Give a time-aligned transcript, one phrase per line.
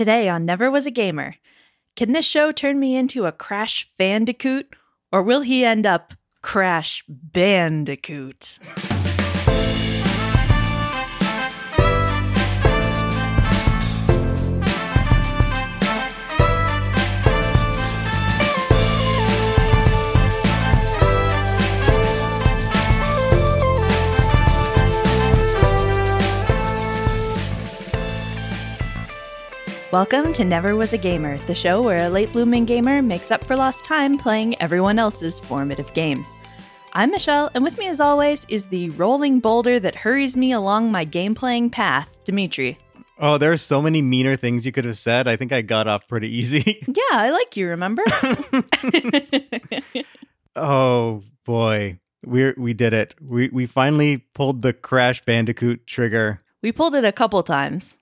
[0.00, 1.34] Today on Never Was a Gamer,
[1.94, 4.74] can this show turn me into a Crash Bandicoot,
[5.12, 8.58] or will he end up Crash Bandicoot?
[29.92, 33.42] Welcome to Never Was a Gamer, the show where a late blooming gamer makes up
[33.42, 36.28] for lost time playing everyone else's formative games.
[36.92, 40.92] I'm Michelle, and with me as always is the rolling boulder that hurries me along
[40.92, 42.78] my game playing path, Dimitri.
[43.18, 45.26] Oh, there are so many meaner things you could have said.
[45.26, 46.84] I think I got off pretty easy.
[46.86, 48.04] Yeah, I like you, remember?
[50.56, 53.14] oh boy, we we did it.
[53.20, 56.40] We we finally pulled the Crash Bandicoot trigger.
[56.62, 57.98] we pulled it a couple times.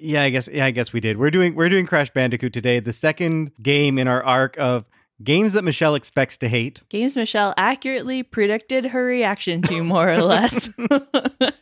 [0.00, 1.16] Yeah, I guess yeah, I guess we did.
[1.18, 4.84] We're doing we're doing Crash Bandicoot today, the second game in our arc of
[5.24, 6.82] games that Michelle expects to hate.
[6.88, 10.70] Games Michelle accurately predicted her reaction to, more or less.
[10.80, 11.52] I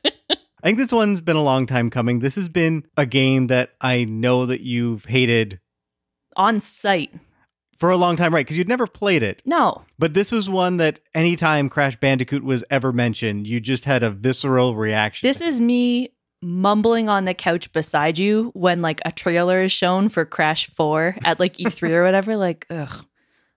[0.62, 2.18] think this one's been a long time coming.
[2.18, 5.60] This has been a game that I know that you've hated
[6.36, 7.14] On sight.
[7.78, 8.44] for a long time, right?
[8.44, 9.40] Because you'd never played it.
[9.46, 14.02] No, But this was one that anytime Crash Bandicoot was ever mentioned, you just had
[14.02, 15.26] a visceral reaction.
[15.26, 16.10] This is me
[16.42, 21.18] mumbling on the couch beside you when like a trailer is shown for Crash 4
[21.24, 22.36] at like E3 or whatever.
[22.36, 23.06] Like, ugh,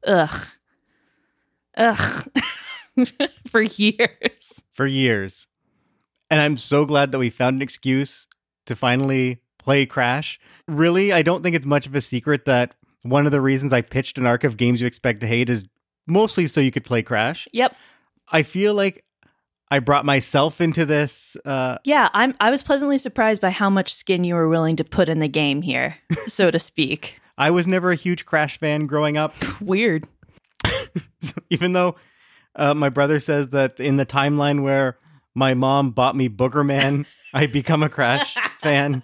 [0.06, 0.48] ugh,
[1.78, 2.30] ugh,
[3.48, 4.64] for years.
[4.74, 5.48] for years.
[6.30, 8.28] And I'm so glad that we found an excuse
[8.68, 10.40] to finally play Crash.
[10.68, 13.82] Really, I don't think it's much of a secret that one of the reasons I
[13.82, 15.66] pitched an arc of games you expect to hate is
[16.06, 17.48] mostly so you could play Crash.
[17.54, 17.76] Yep.
[18.32, 19.04] I feel like
[19.72, 21.38] I brought myself into this.
[21.46, 22.36] Uh, Yeah, I'm.
[22.40, 25.28] I was pleasantly surprised by how much skin you were willing to put in the
[25.28, 27.20] game here, so to speak.
[27.38, 30.08] I was never a huge Crash fan growing up, Weird.
[31.50, 31.96] even though
[32.56, 34.98] uh, my brother says that in the timeline where
[35.36, 39.04] my mom bought me Boogerman, I become a Crash fan.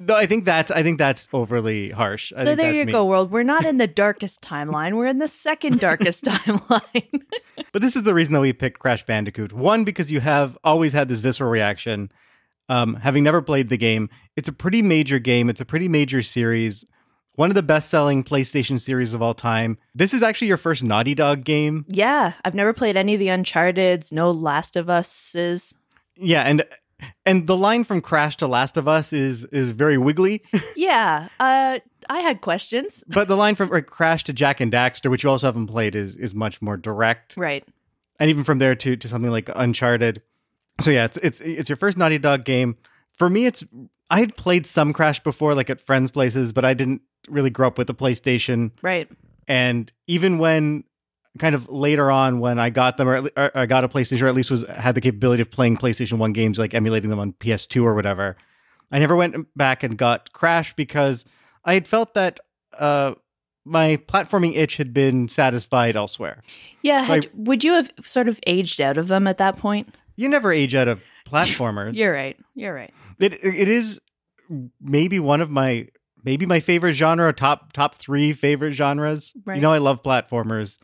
[0.00, 2.32] Though I think that's I think that's overly harsh.
[2.36, 2.92] I so there you me.
[2.92, 3.30] go, world.
[3.30, 4.96] We're not in the darkest timeline.
[4.96, 7.22] We're in the second darkest timeline.
[7.72, 9.52] But this is the reason that we picked Crash Bandicoot.
[9.52, 12.10] One, because you have always had this visceral reaction.
[12.68, 15.48] Um, having never played the game, it's a pretty major game.
[15.48, 16.84] It's a pretty major series.
[17.36, 19.78] One of the best-selling PlayStation series of all time.
[19.94, 21.84] This is actually your first Naughty Dog game.
[21.88, 24.10] yeah, I've never played any of the Uncharted's.
[24.12, 25.72] No Last of Us's.
[26.16, 26.64] Yeah, and
[27.24, 30.42] and the line from Crash to Last of Us is is very wiggly.
[30.74, 33.04] Yeah, uh, I had questions.
[33.08, 36.16] but the line from Crash to Jak and Daxter, which you also haven't played, is
[36.16, 37.36] is much more direct.
[37.36, 37.64] Right.
[38.18, 40.22] and even from there to to something like Uncharted.
[40.80, 42.76] So yeah, it's it's it's your first Naughty Dog game.
[43.12, 43.64] For me, it's
[44.10, 47.66] I had played some Crash before, like at friends' places, but I didn't really grow
[47.66, 48.70] up with the PlayStation.
[48.82, 49.08] Right.
[49.46, 50.84] And even when
[51.38, 54.22] kind of later on, when I got them, or, le- or I got a PlayStation,
[54.22, 57.18] or at least was had the capability of playing PlayStation One games, like emulating them
[57.18, 58.36] on PS2 or whatever,
[58.90, 61.24] I never went back and got Crash because
[61.68, 62.40] I had felt that
[62.78, 63.14] uh,
[63.66, 66.42] my platforming itch had been satisfied elsewhere.
[66.82, 67.02] Yeah.
[67.02, 69.94] Had, Like- would you have sort of aged out of them at that point?
[70.16, 71.94] You never age out of platformers.
[72.00, 72.36] You're right.
[72.54, 72.92] You're right.
[73.20, 74.00] It it is
[74.80, 75.88] maybe one of my
[76.24, 79.34] maybe my favorite genre, top top three favorite genres.
[79.44, 79.56] Right.
[79.56, 80.78] You know, I love platformers,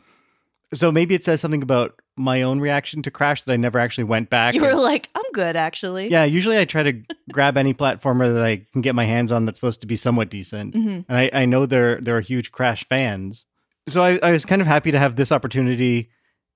[0.75, 4.05] so maybe it says something about my own reaction to Crash that I never actually
[4.05, 4.55] went back.
[4.55, 6.09] You were and- like, I'm good, actually.
[6.11, 7.03] yeah, usually I try to
[7.33, 10.29] grab any platformer that I can get my hands on that's supposed to be somewhat
[10.31, 13.45] decent, hmm and I, I know there there are huge Crash fans,
[13.89, 16.11] so I, I was kind of happy to have this opportunity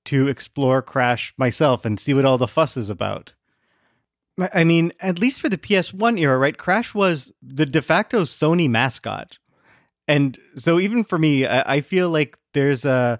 [0.06, 3.32] to explore Crash myself and see what all the fuss is about.
[4.40, 6.56] I- I mean, at least for the PS1 era, right?
[6.56, 9.38] Crash was the de facto Sony mascot.
[10.06, 13.18] And so even for me, I, I feel like there's a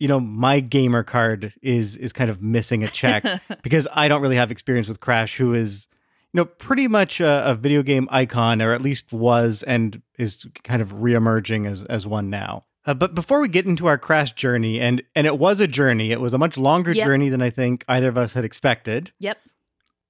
[0.00, 3.24] you know, my gamer card is is kind of missing a check
[3.62, 5.86] because I don't really have experience with Crash, who is
[6.32, 10.46] you know pretty much a, a video game icon, or at least was, and is
[10.64, 12.64] kind of reemerging as as one now.
[12.86, 16.12] Uh, but before we get into our Crash journey, and and it was a journey,
[16.12, 17.06] it was a much longer Yep.
[17.06, 19.12] journey than I think either of us had expected.
[19.18, 19.38] Yep.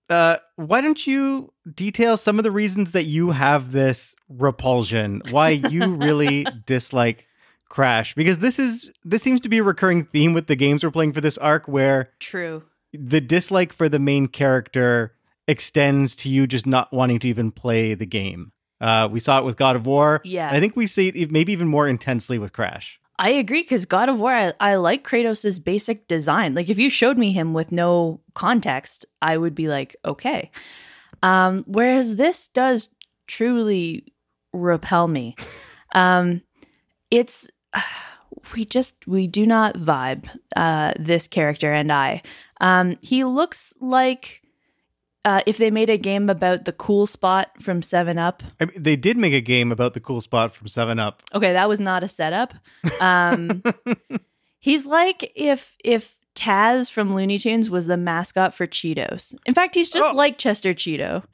[0.09, 5.23] Uh, why don't you detail some of the reasons that you have this repulsion?
[5.31, 7.27] Why you really dislike
[7.71, 8.15] Crash?
[8.15, 11.15] Because this is this seems to be a recurring theme with the games we're playing
[11.15, 12.65] for this arc, where True.
[12.93, 15.15] the dislike for the main character
[15.49, 18.53] extends to you just not wanting to even play the game.
[18.81, 20.21] Uh, we saw it with God of War.
[20.25, 20.51] Yeah.
[20.51, 23.01] I think we see it maybe even more intensely with Crash.
[23.19, 26.55] I agree because God of War, I, I like Kratos' basic design.
[26.55, 30.51] Like, if you showed me him with no context, I would be like, okay.
[31.23, 32.89] Um, whereas this does
[33.27, 34.07] truly
[34.55, 35.37] repel me.
[35.95, 36.41] Um,
[37.11, 37.49] it's
[38.55, 40.29] we just we do not vibe.
[40.57, 42.23] Uh, this character and I.
[42.61, 44.43] Um, he looks like
[45.25, 48.43] uh, if they made a game about the cool spot from Seven Up.
[48.61, 51.23] I mean, they did make a game about the cool spot from Seven Up.
[51.35, 52.55] Okay, that was not a setup.
[53.01, 53.63] Um,
[54.59, 59.35] he's like if if Taz from Looney Tunes was the mascot for Cheetos.
[59.47, 60.17] In fact, he's just Oh.
[60.17, 61.25] like Chester Cheeto.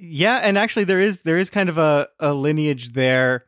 [0.00, 3.44] Yeah, and actually there is there is kind of a, a lineage there.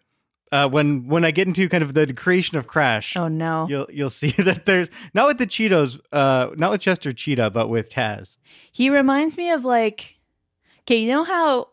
[0.53, 3.67] Uh, when when I get into kind of the creation of Crash, Oh no.
[3.69, 7.69] you'll you'll see that there's not with the Cheetos, uh, not with Chester Cheetah, but
[7.69, 8.37] with Taz.
[8.73, 10.17] He reminds me of like,
[10.81, 11.69] okay, you know how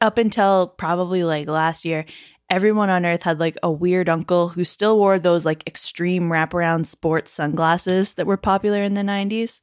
[0.00, 2.04] up until probably like last year,
[2.48, 6.86] everyone on Earth had like a weird uncle who still wore those like extreme wraparound
[6.86, 9.60] sports sunglasses that were popular in the 90s.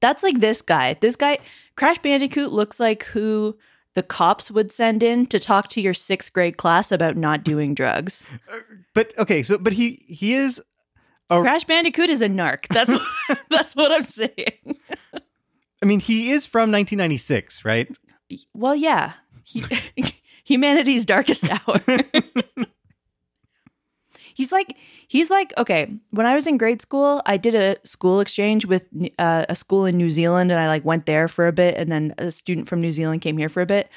[0.00, 0.94] That's like this guy.
[1.00, 1.38] This guy,
[1.76, 3.56] Crash Bandicoot, looks like who
[3.94, 7.74] the cops would send in to talk to your sixth grade class about not doing
[7.74, 8.26] drugs.
[8.52, 8.58] Uh,
[8.94, 10.60] but okay, so but he he is
[11.30, 12.66] a, Crash Bandicoot is a narc.
[12.68, 13.02] That's what,
[13.50, 14.78] that's what I'm saying.
[15.82, 17.88] I mean he is from 1996, right?
[18.52, 19.12] Well, yeah.
[19.44, 19.64] He,
[20.44, 21.80] humanity's darkest hour.
[24.34, 24.76] He's like
[25.08, 28.84] he's like okay, when I was in grade school, I did a school exchange with
[29.18, 31.90] uh, a school in New Zealand and I like went there for a bit and
[31.90, 33.88] then a student from New Zealand came here for a bit.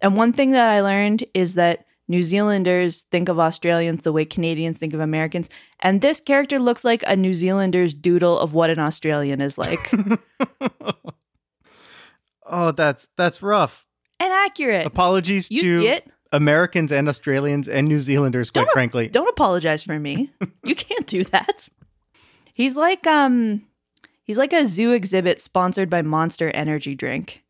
[0.00, 4.24] And one thing that I learned is that New Zealanders think of Australians the way
[4.24, 5.48] Canadians think of Americans.
[5.80, 9.90] And this character looks like a New Zealander's doodle of what an Australian is like.
[12.46, 13.84] oh, that's that's rough.
[14.20, 14.86] and accurate.
[14.86, 16.10] Apologies You to see it?
[16.32, 19.08] Americans and Australians and New Zealanders, quite Don't- frankly.
[19.08, 20.30] Don't apologize for me.
[20.64, 21.68] you can't do that.
[22.54, 23.64] He's like um
[24.24, 27.42] he's like a zoo exhibit sponsored by Monster Energy Drink.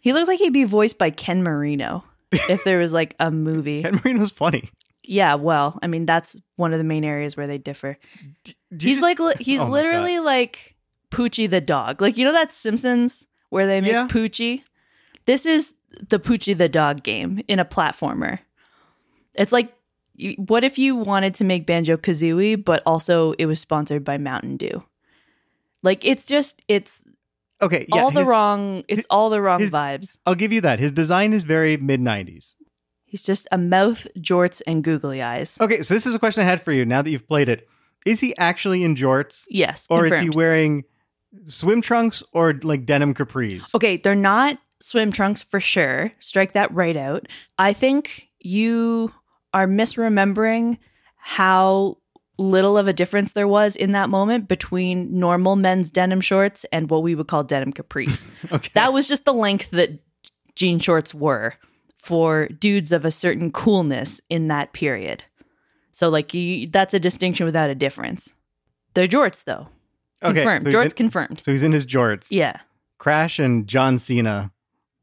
[0.00, 3.82] He looks like he'd be voiced by Ken Marino if there was like a movie.
[3.84, 4.70] Ken Marino's funny.
[5.08, 7.96] Yeah, well, I mean that's one of the main areas where they differ.
[8.44, 10.76] You He's just- like li- he's Oh literally like
[11.10, 12.02] Poochie the dog.
[12.02, 14.08] Like you know that Simpsons where they make Yeah.
[14.08, 14.62] Poochie?
[15.26, 15.72] This is
[16.08, 18.40] the Poochie the dog game in a platformer.
[19.34, 19.72] It's like
[20.36, 24.56] what if you wanted to make Banjo Kazooie, but also it was sponsored by Mountain
[24.56, 24.82] Dew?
[25.82, 27.02] Like it's just it's
[27.60, 27.86] okay.
[27.88, 30.18] Yeah, all the wrong it's all the wrong his- vibes.
[30.26, 30.78] I'll give you that.
[30.78, 32.54] His design is very mid 90s.
[33.04, 35.56] He's just a mouth, jorts, and googly eyes.
[35.60, 37.68] Okay, so this is a question I had for you now that you've played it.
[38.04, 40.84] Is he actually in jorts Yes, or is he wearing
[41.48, 43.74] swim trunks or like denim capris?
[43.74, 46.12] Okay, they're not swim trunks for sure.
[46.18, 47.26] Strike that right out.
[47.58, 49.12] I think you
[49.54, 50.78] are misremembering
[51.16, 51.98] how
[52.38, 56.90] little of a difference there was in that moment between normal men's denim shorts and
[56.90, 58.24] what we would call denim capris.
[58.52, 58.70] Okay.
[58.74, 59.90] that was just the length that
[60.54, 61.54] jean shorts were
[61.98, 65.24] for dudes of a certain coolness in that period.
[65.92, 68.34] So, like, you, that's a distinction without a difference.
[68.94, 69.68] They're jorts, though.
[70.22, 70.64] okay, Confirmed.
[70.66, 71.40] so jorts in- confirmed.
[71.40, 72.26] So he's in his jorts.
[72.30, 72.60] Yeah.
[72.98, 74.52] Crash and John Cena,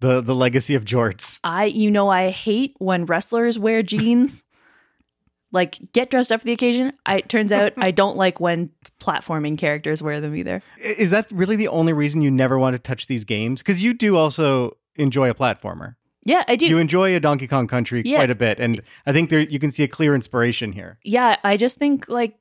[0.04, 1.40] the the legacy of jorts.
[1.44, 4.44] I, you know, I hate when wrestlers wear jeans.
[5.52, 6.94] like, get dressed up for the occasion.
[7.06, 8.70] I, it turns out I don't like when
[9.00, 10.62] platforming characters wear them either.
[10.84, 13.62] Is that really the only reason you never want to touch these games?
[13.62, 15.96] Because you do also enjoy a platformer.
[16.26, 16.68] Yeah, I do.
[16.68, 18.18] You enjoy a Donkey Kong Country Yeah.
[18.18, 20.98] quite a bit, and I think there you can see a clear inspiration here.
[21.04, 22.36] yeah, I just think like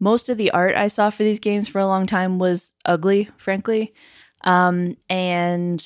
[0.00, 3.28] most of the art I saw for these games for a long time was ugly,
[3.36, 3.92] frankly.
[4.44, 5.84] Um, and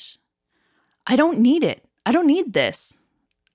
[1.06, 1.84] I don't need it.
[2.06, 2.98] I don't need this.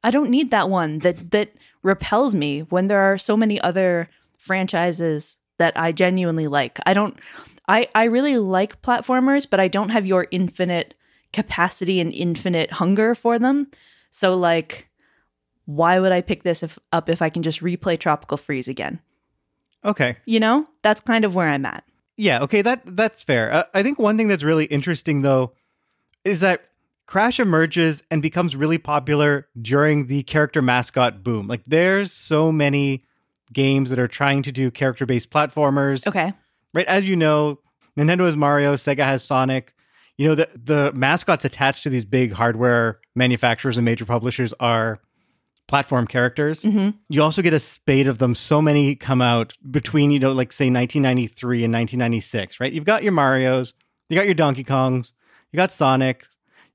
[0.03, 4.09] I don't need that one that that repels me when there are so many other
[4.37, 6.79] franchises that I genuinely like.
[6.85, 7.17] I don't
[7.67, 10.93] I I really like platformers, but I don't have your infinite
[11.33, 13.67] capacity and infinite hunger for them.
[14.11, 14.89] So like
[15.65, 19.01] why would I pick this if, up if I can just replay Tropical Freeze again?
[19.83, 20.67] Okay, You know?
[20.81, 21.83] That's kind of where I'm at.
[22.15, 23.51] yeah, okay, that that's fair.
[23.51, 25.51] Uh, I think one thing that's really interesting though
[26.23, 26.61] is that
[27.07, 31.47] Crash emerges and becomes really popular during the character mascot boom.
[31.47, 33.03] Like there's so many
[33.53, 36.05] games that are trying to do character-based platformers.
[36.05, 36.33] Okay.
[36.73, 36.85] right?
[36.85, 37.59] As you know,
[37.97, 39.73] Nintendo has Mario, Sega has Sonic.
[40.17, 44.99] You know, the the mascots attached to these big hardware manufacturers and major publishers are
[45.67, 46.63] platform characters.
[46.63, 48.35] hmm You also get a spate of them.
[48.35, 52.71] So many come out between, you know, like say 1993 and 1996, right?
[52.73, 53.73] You've got your Marios,
[54.09, 55.13] you got your Donkey Kongs,
[55.51, 56.25] you got Sonic,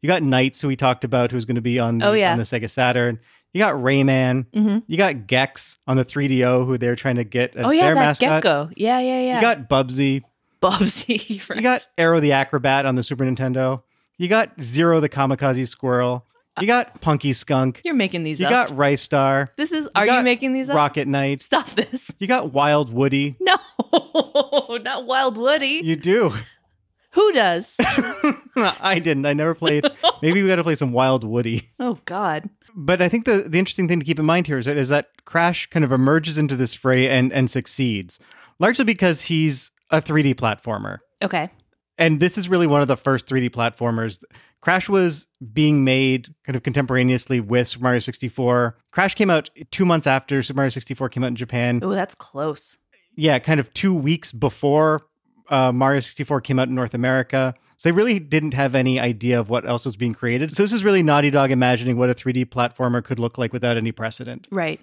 [0.02, 2.32] you got NiGHTS, who we talked about, who's going to be on the, Oh, yeah.
[2.32, 3.18] on the Sega Saturn.
[3.54, 4.46] You got Rayman.
[4.54, 7.86] hmm You got Gex on the 3DO, who they're trying to get as Oh yeah,
[7.86, 8.42] their that mascot.
[8.42, 8.70] gecko.
[8.76, 9.34] Yeah, yeah, yeah.
[9.36, 10.22] You got Bubsy.
[10.62, 11.40] Bubsy.
[11.48, 11.56] right.
[11.56, 13.82] You got Aero the Acro-Bat on the Super Nintendo.
[14.18, 16.24] You got Zero the Kamikaze Squirrel.
[16.60, 17.80] You got Punky Skunk.
[17.84, 18.68] You're making these You up.
[18.68, 19.48] got Ristar.
[19.56, 19.88] this is.
[19.94, 20.76] Are you got making these up?
[20.76, 21.40] Rocket Knight.
[21.40, 22.10] Stop this.
[22.18, 23.36] You got Wild Woody.
[23.40, 23.56] No,
[24.82, 25.80] not Wild Woody.
[25.82, 26.32] You do.
[27.12, 27.76] Who does?
[28.56, 29.26] I didn't.
[29.26, 29.84] I never played.
[30.22, 31.68] Maybe we got to play some Wild Woody.
[31.78, 32.48] oh God.
[32.74, 34.88] But I think the, the interesting thing to keep in mind here is that, is
[34.88, 38.18] that Crash kind of emerges into this fray and, and succeeds,
[38.58, 40.98] largely because he's a 3D platformer.
[41.20, 41.50] Okay.
[41.98, 44.22] And this is really one of the first 3D platformers.
[44.62, 48.78] Crash was being made kind of contemporaneously with Super Mario 64.
[48.90, 51.80] Crash came out two months after Super Mario 64 came out in Japan.
[51.82, 52.78] Oh, that's close.
[53.14, 55.02] Yeah, kind of two weeks before
[55.52, 57.54] uh, Mario 64 came out in North America.
[57.76, 60.54] So they really didn't have any idea of what else was being created.
[60.54, 63.76] So this is really Naughty Dog imagining what a 3D platformer could look like without
[63.76, 64.46] any precedent.
[64.50, 64.80] Right.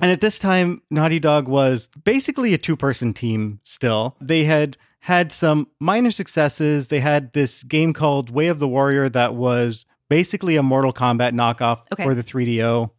[0.00, 4.16] And at this time, Naughty Dog was basically a two person team still.
[4.20, 6.88] They had had some minor successes.
[6.88, 11.32] They had this game called Way of the Warrior that was basically a Mortal Kombat
[11.32, 12.04] knockoff Okay.
[12.04, 12.90] for the 3DO.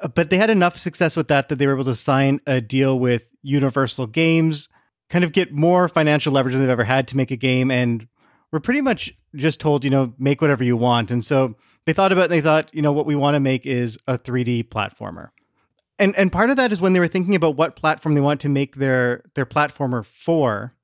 [0.00, 2.60] Uh, But they had enough success with that that they were able to sign a
[2.62, 4.68] deal with Universal Games,
[5.10, 7.70] kind of get more financial leverage than they've ever had to make a game.
[7.70, 8.06] And
[8.52, 11.10] were pretty much just told, you know, make whatever you want.
[11.10, 13.40] And so they thought about it and they thought, you know, what we want to
[13.40, 15.28] make is a 3D platformer.
[15.98, 18.40] And and part of that is when they were thinking about what platform they want
[18.40, 20.74] to make their their platformer for.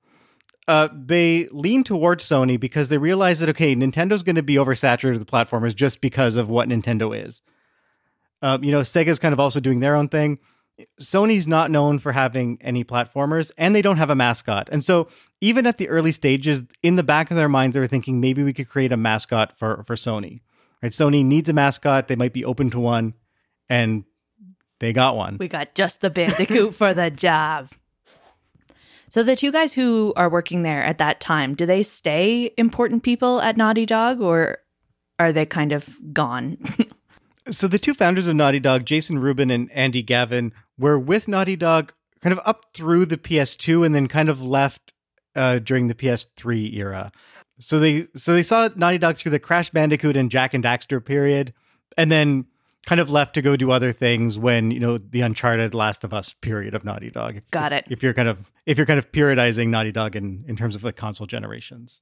[0.68, 5.18] Uh, they leaned towards Sony because they realized that okay, Nintendo's going to be oversaturated
[5.18, 7.40] with platformers just because of what Nintendo is.
[8.42, 10.38] Uh, you know, Sega's kind of also doing their own thing.
[11.00, 14.68] Sony's not known for having any platformers, and they don't have a mascot.
[14.70, 15.08] And so,
[15.40, 18.42] even at the early stages, in the back of their minds, they were thinking maybe
[18.42, 20.40] we could create a mascot for for Sony.
[20.82, 20.92] Right?
[20.92, 23.14] Sony needs a mascot; they might be open to one,
[23.68, 24.04] and
[24.80, 25.38] they got one.
[25.38, 27.70] We got just the bandicoot for the job.
[29.08, 33.02] So the two guys who are working there at that time, do they stay important
[33.02, 34.58] people at Naughty Dog or
[35.18, 36.58] are they kind of gone?
[37.48, 41.56] So the two founders of Naughty Dog, Jason Rubin and Andy Gavin, were with Naughty
[41.56, 44.92] Dog kind of up through the PS2 and then kind of left
[45.34, 47.12] uh, during the PS3 era.
[47.58, 51.04] So they so they saw Naughty Dog through the Crash Bandicoot and Jak and Daxter
[51.04, 51.54] period,
[51.96, 52.46] and then
[52.86, 56.12] kind of left to go do other things when you know the Uncharted Last of
[56.12, 57.36] Us period of Naughty Dog.
[57.36, 57.86] If, Got it.
[57.88, 60.84] If you're kind of if you're kind of periodizing Naughty Dog in in terms of
[60.84, 62.00] like console generations.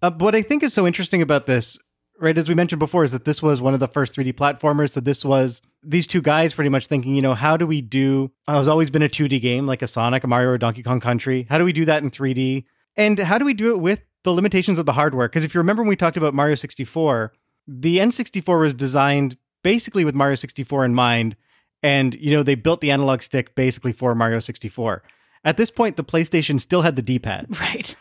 [0.00, 1.78] Uh, what I think is so interesting about this
[2.18, 4.90] right as we mentioned before is that this was one of the first 3d platformers
[4.90, 8.30] so this was these two guys pretty much thinking you know how do we do
[8.48, 11.00] uh, it's always been a 2d game like a sonic a mario or donkey kong
[11.00, 11.46] country.
[11.48, 12.64] How do we do that in 3d
[12.96, 15.28] and how do we do it with the limitations of the hardware?
[15.28, 17.32] Because if you remember when we talked about mario 64
[17.66, 21.36] the n64 was designed basically with mario 64 in mind.
[21.82, 25.02] And you know they built the analog stick basically for mario 64
[25.44, 27.94] at this point the playstation still had the d-pad right.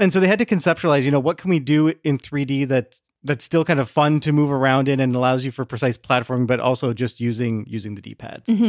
[0.00, 3.02] and so they had to conceptualize you know what can we do in 3d that's
[3.24, 6.46] that's still kind of fun to move around in and allows you for precise platforming
[6.46, 8.64] but also just using using the d-pads Mm-hmm.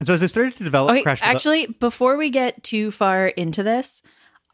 [0.00, 3.28] and so as they started to develop Okay, crash actually, before we get too far
[3.28, 4.02] into this,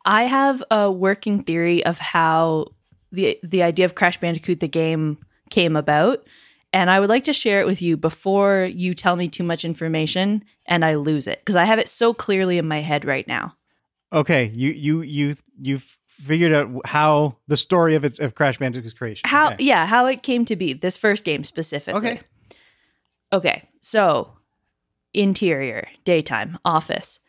[0.04, 2.66] I have a working theory of how
[3.12, 5.18] the the idea of Crash Bandicoot the game
[5.50, 6.26] came about,
[6.74, 9.64] and I would like to share it with you before you tell me too much
[9.64, 13.26] information and I lose it because I have it so clearly in my head right
[13.26, 13.56] now.
[14.12, 18.92] okay you you you you've figured out how the story of its of crash bandicoot's
[18.92, 19.64] creation How okay.
[19.64, 21.98] yeah, how it came to be this first game specifically.
[21.98, 22.20] Okay.
[23.32, 23.68] Okay.
[23.80, 24.32] So,
[25.14, 27.20] interior, daytime, office.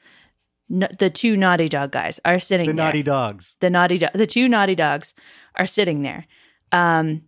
[0.71, 2.85] No, the two naughty dog guys are sitting the there.
[2.85, 5.13] naughty dogs the naughty do- the two naughty dogs
[5.55, 6.25] are sitting there.
[6.71, 7.23] Um,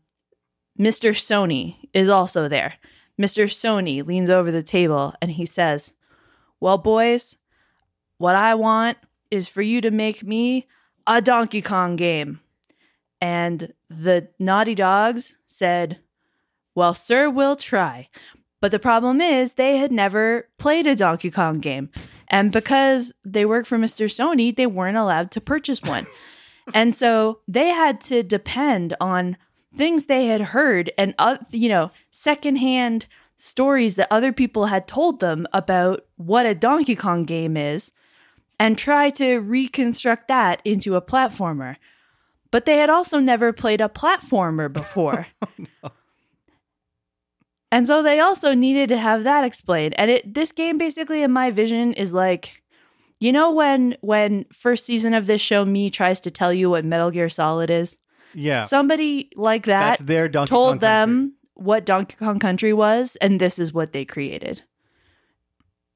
[0.80, 1.12] Mr.
[1.12, 2.75] Sony is also there.
[3.20, 3.46] Mr.
[3.46, 5.94] Sony leans over the table and he says,
[6.60, 7.36] "Well, boys,
[8.18, 8.98] what I want
[9.32, 10.68] is for you to make me
[11.08, 12.39] a Donkey Kong game."
[13.20, 16.00] And the naughty dogs said,
[16.75, 18.10] "Well, sir, we'll try."
[18.62, 21.89] But the problem is they had never played a Donkey Kong game.
[22.27, 24.05] And because they work for Mr.
[24.05, 26.08] Sony, they weren't allowed to purchase one.
[26.74, 29.36] and so they had to depend on
[29.75, 35.20] things they had heard and uh, you know, secondhand stories that other people had told
[35.20, 37.91] them about what a Donkey Kong game is
[38.62, 41.77] and try to reconstruct that into a platformer.
[42.51, 45.25] But they had also never played a platformer oh, before.
[47.72, 49.96] And so they also needed to have that explained.
[49.98, 52.62] And it this game basically in my vision is like
[53.20, 56.86] you know when when first season of this show me tries to tell you what
[56.86, 57.98] Metal Gear Solid is?
[58.36, 61.36] yeah Somebody like that that's their donkey Kong told them Country.
[61.56, 64.62] what Donkey Kong Country was and this is what they created.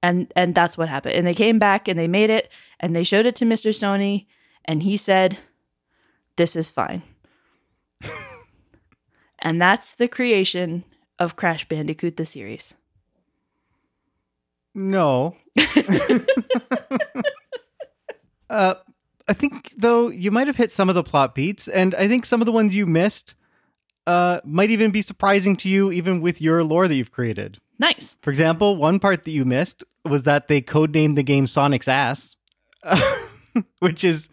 [0.06, 1.16] And and that's what happened.
[1.16, 3.72] And they came back and they made it and they showed it to Mr.
[3.72, 4.28] Sony
[4.64, 5.40] and he said
[6.36, 7.02] this is fine.
[9.40, 10.84] and that's the creation
[11.18, 12.76] of Crash Bandicoot the series.
[14.76, 15.38] No.
[18.52, 18.76] uh,
[19.28, 22.28] I think though you might have hit some of the plot beats, and I think
[22.28, 23.34] some of the ones you missed
[24.08, 27.60] uh, might even be surprising to you, even with your lore that you've created.
[27.80, 28.18] Nice.
[28.22, 32.38] For example, one part that you missed was that they codenamed the game Sonic's ass,
[33.80, 34.30] which is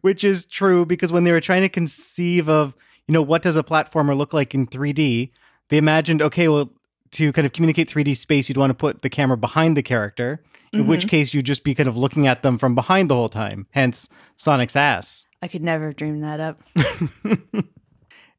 [0.00, 2.74] which is true because when they were trying to conceive of
[3.06, 5.30] you know what does a platformer look like in 3D,
[5.68, 6.70] they imagined okay, well
[7.12, 10.42] to kind of communicate 3D space, you'd want to put the camera behind the character,
[10.72, 10.88] in Mm-hmm.
[10.88, 13.68] which case you'd just be kind of looking at them from behind the whole time.
[13.70, 15.24] Hence Sonic's ass.
[15.40, 16.60] I could never dream that up.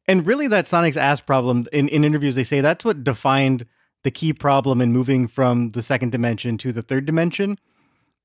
[0.07, 3.65] And really, that Sonic's ass problem in, in interviews, they say that's what defined
[4.03, 7.57] the key problem in moving from the second dimension to the third dimension.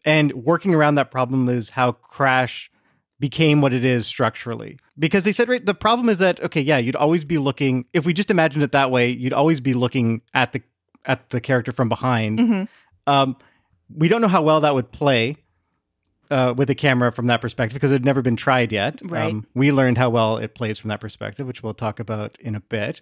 [0.05, 2.71] And working around that problem is how Crash
[3.19, 4.79] became what it is structurally.
[4.99, 8.05] Because they said, right, the problem is that, okay, yeah, you'd always be looking, if
[8.05, 10.63] we just imagined it that way, you'd always be looking at the
[11.07, 12.39] at the character from behind.
[12.39, 12.69] Mhm.
[13.07, 13.37] Um,
[13.95, 15.37] we don't know how well that would play
[16.31, 19.01] uh, with a camera from that perspective because it had never been tried yet.
[19.31, 22.55] Um, we learned how well it plays from that perspective, which we'll talk about in
[22.55, 23.01] a bit.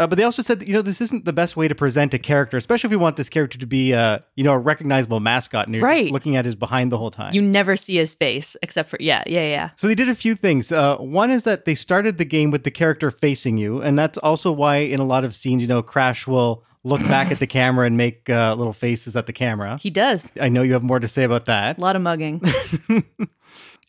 [0.00, 2.12] Uh, but they also said that you know this isn't the best way to present
[2.14, 5.20] a character, especially if we want this character to be uh, you know a recognizable
[5.20, 6.10] mascot, and you're Right.
[6.10, 7.32] looking at his behind the whole time.
[7.32, 9.70] You never see his face except for yeah, yeah, yeah.
[9.76, 10.72] So they did a few things.
[10.72, 14.18] Uh, one is that they started the game with the character facing you, and that's
[14.18, 17.46] also why in a lot of scenes, you know, Crash will look back at the
[17.46, 19.78] camera and make uh, little faces at the camera.
[19.80, 20.28] He does.
[20.40, 21.78] I know you have more to say about that.
[21.78, 22.42] A lot of mugging.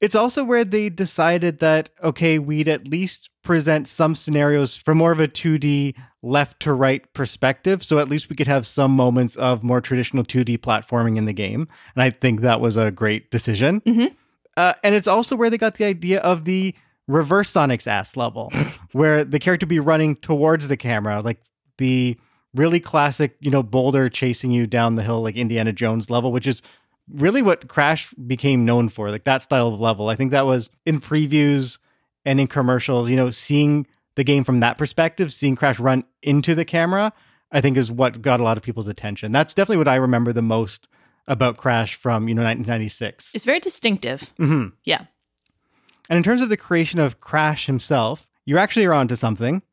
[0.02, 5.12] It's also where they decided that okay, we'd at least present some scenarios from more
[5.12, 9.36] of a 2D left to right perspective, so at least we could have some moments
[9.36, 11.68] of more traditional 2D platforming in the game.
[11.96, 13.82] And I think that was a great decision.
[13.82, 14.14] Mhm.
[14.58, 16.74] Uh, and it's also where they got the idea of the
[17.08, 18.52] reverse Sonic's ass level,
[18.94, 21.40] where the character be running towards the camera, like
[21.78, 22.18] the
[22.56, 26.48] really classic, you know, boulder chasing you down the hill, like Indiana Jones level, which
[26.48, 26.62] is
[27.12, 30.10] really what Crash became known for, like that style of level.
[30.10, 31.78] I think that was in previews
[32.26, 36.56] and in commercials, you know, seeing the game from that perspective, seeing Crash run into
[36.56, 37.14] the camera,
[37.52, 39.32] I think is what got a lot of people's attention.
[39.32, 40.88] That's definitely what I remember the most
[41.28, 43.32] about Crash from, you know, 1996.
[43.34, 44.32] it's very distinctive.
[44.38, 45.06] hmm Yeah.
[46.10, 49.64] And in terms of the creation of Crash himself, you actually are onto something.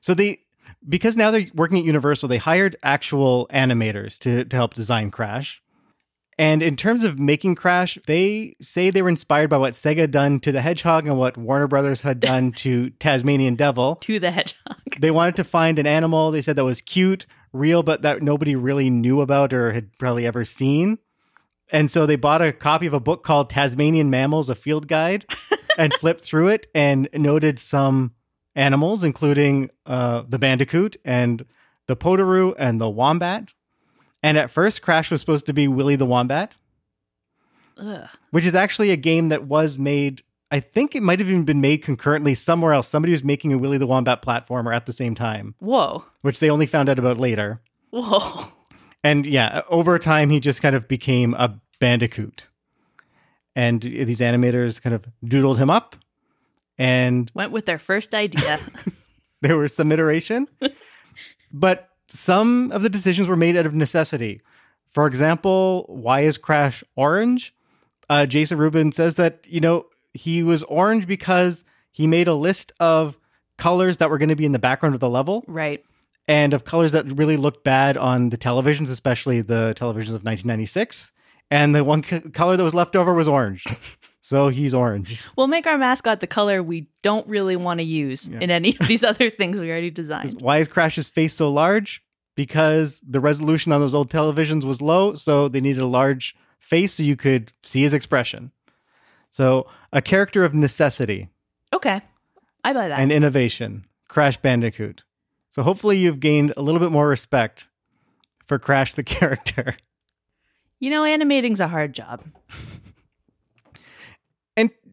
[0.00, 0.40] So they
[0.88, 5.62] because now they're working at Universal, they hired actual animators to, to help design Crash.
[6.38, 10.10] And in terms of making Crash, they say they were inspired by what Sega had
[10.12, 13.96] done to the Hedgehog and what Warner Brothers had done to Tasmanian Devil.
[13.96, 14.76] To the hedgehog.
[15.00, 18.54] They wanted to find an animal they said that was cute, real, but that nobody
[18.54, 20.98] really knew about or had probably ever seen.
[21.70, 25.26] And so they bought a copy of a book called Tasmanian Mammals, a Field Guide,
[25.78, 28.14] and flipped through it and noted some
[28.54, 31.44] animals, including uh, the bandicoot and
[31.86, 33.52] the potoroo and the wombat.
[34.22, 36.54] And at first, Crash was supposed to be Willy the Wombat,
[37.76, 38.08] Ugh.
[38.30, 40.22] which is actually a game that was made.
[40.50, 42.88] I think it might have even been made concurrently somewhere else.
[42.88, 46.04] Somebody was making a Willy the Wombat platformer at the same time, Whoa.
[46.22, 47.60] which they only found out about later.
[47.90, 48.46] Whoa.
[49.04, 52.48] And yeah, over time, he just kind of became a bandicoot.
[53.54, 55.96] And these animators kind of doodled him up.
[56.78, 58.60] And Went with their first idea.
[59.42, 60.48] there was some iteration.
[61.52, 64.40] but some of the decisions were made out of necessity.
[64.90, 67.54] For example, why is Crash orange?
[68.08, 72.72] Uh, Jason Rubin says that, you know, he was orange because he made a list
[72.80, 73.18] of
[73.58, 75.84] colors that were going to be in the background of the level right.
[76.26, 81.12] and of colors that really looked bad on the televisions, especially the televisions of 1996.
[81.50, 83.64] And the one co- color that was left over was orange.
[84.28, 85.20] so he's orange.
[85.36, 88.40] We'll make our mascot the color we don't really want to use Yeah.
[88.40, 90.40] in any of these other things we already designed.
[90.42, 92.02] Why is Crash's face so large?
[92.34, 96.94] Because the resolution on those old televisions was low, so they needed a large face
[96.94, 98.52] so you could see his expression.
[99.30, 101.28] So, a character of necessity
[101.72, 102.00] Okay.
[102.64, 102.98] I buy that.
[103.00, 105.02] and innovation, Crash Bandicoot.
[105.50, 107.68] So, hopefully, you've gained a little bit more respect
[108.46, 109.76] for Crash the character.
[110.78, 112.24] you know, animating's a hard job.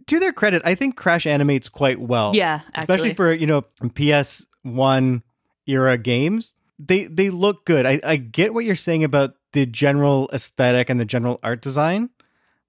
[0.07, 2.35] To their credit, I think Crash animates quite well.
[2.35, 5.23] yeah, especially for you know PS1
[5.67, 6.55] era games.
[6.77, 7.85] They they look good.
[7.85, 12.09] I, I get what you're saying about the general aesthetic and the general art design,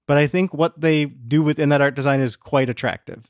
[0.07, 3.29] but I think what they do within that art design is quite attractive.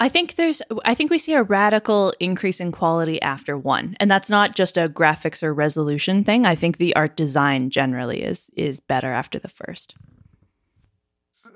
[0.00, 3.96] I think there's I think we see a radical increase in quality after one.
[3.98, 6.46] And that's not just a graphics or resolution thing.
[6.46, 9.96] I think the art design generally is is better after the first.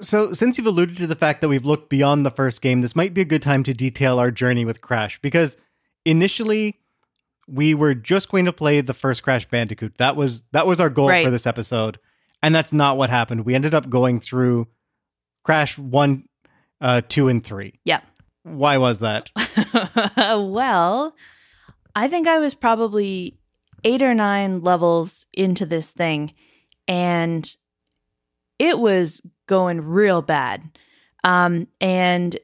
[0.01, 2.97] So, since you've alluded to the fact that we've looked beyond the first game, this
[2.97, 5.57] might be a good time to detail our journey with Crash because
[6.05, 6.81] initially
[7.49, 9.99] we were just going to play the first Crash Bandicoot.
[9.99, 11.25] That was that was our goal Right.
[11.25, 11.99] for this episode,
[12.43, 13.45] and that's not what happened.
[13.45, 14.69] We ended up going through
[15.45, 16.25] Crash 1,
[16.81, 17.79] uh, 2 and 3.
[17.85, 18.01] Yeah.
[18.45, 19.31] Why was that?
[20.17, 21.15] well,
[21.95, 23.37] I think I was probably
[23.85, 26.33] eight or nine levels into this thing,
[26.89, 27.57] and
[28.59, 29.21] it was
[29.53, 30.63] going real bad.
[31.25, 32.39] Um, and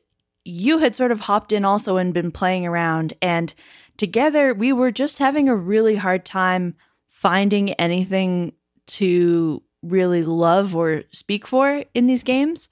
[0.44, 3.54] you had sort of hopped in also and been playing around, and
[3.96, 6.74] together we were just having a really hard time
[7.08, 8.52] finding anything
[8.88, 12.68] to really love or speak for in these games.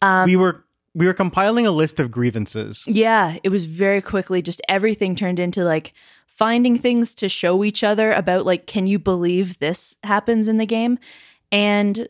[0.00, 2.84] Um, we were we were compiling a list of grievances.
[2.86, 5.94] yeah, it was very quickly just everything turned into like
[6.28, 10.66] finding things to show each other about like can you believe this happens in the
[10.66, 10.96] game?
[11.50, 12.06] And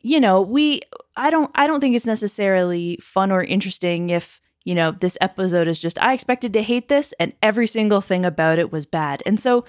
[0.00, 0.82] you know, we
[1.16, 5.68] I don't I don't think it's necessarily fun or interesting if, you know, this episode
[5.68, 9.22] is just I expected to hate this and every single thing about it was bad.
[9.26, 9.64] And so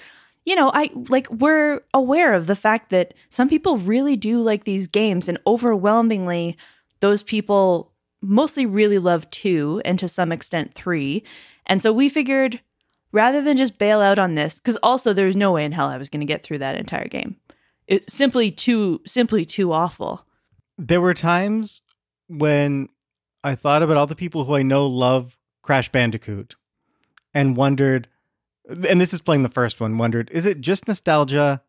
[0.45, 4.63] you know, I like we're aware of the fact that some people really do like
[4.63, 6.57] these games and overwhelmingly
[6.99, 7.91] those people
[8.21, 11.23] mostly really love 2 and to some extent 3.
[11.65, 12.59] And so we figured
[13.11, 15.97] rather than just bail out on this cuz also there's no way in hell I
[15.97, 17.35] was going to get through that entire game.
[17.91, 20.25] It's simply too simply too awful.
[20.77, 21.81] There were times
[22.29, 22.87] when
[23.43, 26.55] I thought about all the people who I know love Crash Bandicoot
[27.33, 28.07] and wondered,
[28.87, 31.61] and this is playing the first one, wondered, is it just nostalgia?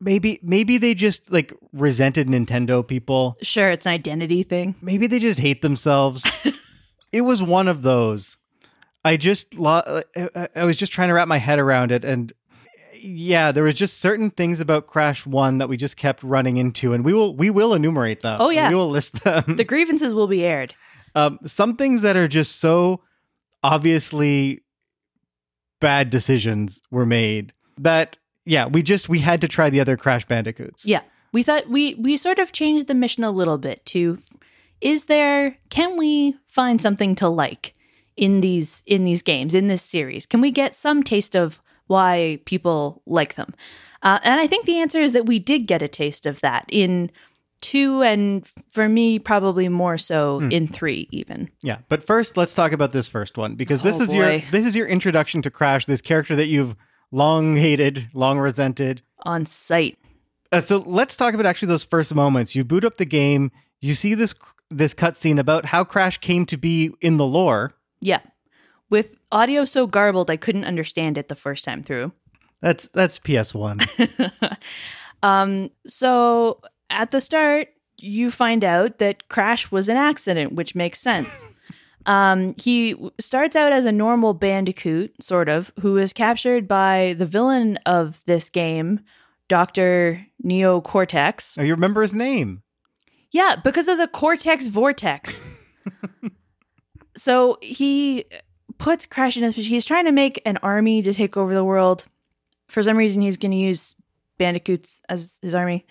[0.00, 3.36] Maybe, maybe they just like resented Nintendo people.
[3.42, 4.74] Sure, it's an identity thing.
[4.80, 6.24] Maybe they just hate themselves.
[7.12, 8.38] it was one of those.
[9.04, 12.32] I just, lo- I- I was just trying to wrap my head around it, and
[13.06, 16.92] yeah, there was just certain things about Crash One that we just kept running into,
[16.92, 18.40] and we will, we will enumerate them.
[18.40, 18.68] Oh, yeah.
[18.68, 19.56] we will list them.
[19.56, 20.74] The grievances will be aired.
[21.14, 23.00] um, some things that are just so
[23.62, 24.62] obviously
[25.80, 30.24] bad decisions were made that yeah we just we had to try the other crash
[30.26, 31.00] bandicoots Yeah.
[31.32, 34.18] We thought we we sort of changed the mission a little bit to
[34.80, 37.74] is there can we find something to like
[38.16, 40.24] in these in these games in this series?
[40.24, 43.54] Can we get some taste of why people like them?
[44.02, 46.64] Uh, and I think the answer is that we did get a taste of that
[46.68, 47.10] in
[47.62, 50.50] two, and for me, probably more so Hmm.
[50.52, 51.48] in three, even.
[51.62, 54.64] yeah but first let's talk about this first one because this Oh, is your this
[54.66, 56.76] is your introduction to crash this character that you've
[57.10, 59.96] long hated long resented On sight.
[60.52, 63.94] uh, so let's talk about actually those first moments you boot up the game you
[63.94, 64.34] see this
[64.70, 68.20] this cutscene about how crash came to be in the lore Yeah.
[68.88, 72.12] With audio so garbled, I couldn't understand it the first time through.
[72.60, 74.56] that's that's ps1
[75.22, 77.68] um, so at the start,
[77.98, 81.44] you find out that Crash was an accident, which makes sense.
[82.06, 87.26] Um, he starts out as a normal bandicoot, sort of, who is captured by the
[87.26, 89.00] villain of this game,
[89.48, 90.24] Dr.
[90.40, 91.58] Neo Cortex.
[91.58, 92.62] oh, you remember his name
[93.32, 95.42] Yeah, because of the Cortex Vortex.
[97.16, 98.24] so he
[98.78, 99.54] puts Crash in his.
[99.54, 102.06] He's trying to make an army to take over the world.
[102.68, 103.94] For some reason, he's going to use
[104.38, 105.86] bandicoots as his army.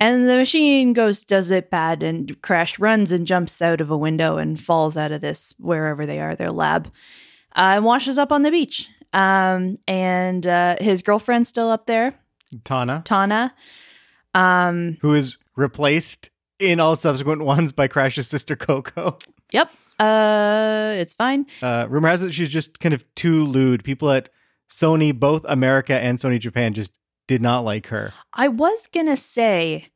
[0.00, 3.96] And the machine goes, does it bad, and Crash runs and jumps out of a
[3.96, 6.86] window and falls out of this, wherever they are, their lab,
[7.56, 8.88] uh, and washes up on the beach.
[9.12, 12.14] Um, and uh, his girlfriend's still up there,
[12.62, 13.50] Tawna Tawna.
[14.34, 19.18] Um, who is replaced in all subsequent ones by Crash's sister Coco.
[19.50, 19.70] Yep.
[19.98, 21.46] Uh, it's fine.
[21.62, 23.84] Uh, rumor has it she's just kind of too lewd.
[23.84, 24.28] People at
[24.70, 26.92] Sony, both America and Sony Japan, just
[27.26, 28.12] did not like her.
[28.34, 29.88] I was gonna say,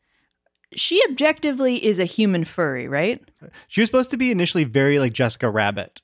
[0.74, 3.22] she objectively is a human furry, right?
[3.68, 6.00] She was supposed to be initially very like Jessica Rabbit,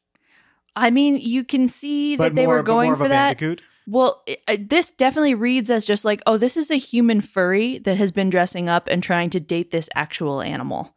[0.79, 3.09] I mean, you can see that but they more, were going more of for a
[3.09, 3.39] that.
[3.39, 3.63] Bandicoot.
[3.89, 7.79] Well, it, uh, this definitely reads as just like, oh, this is a human furry
[7.79, 10.95] that has been dressing up and trying to date this actual animal.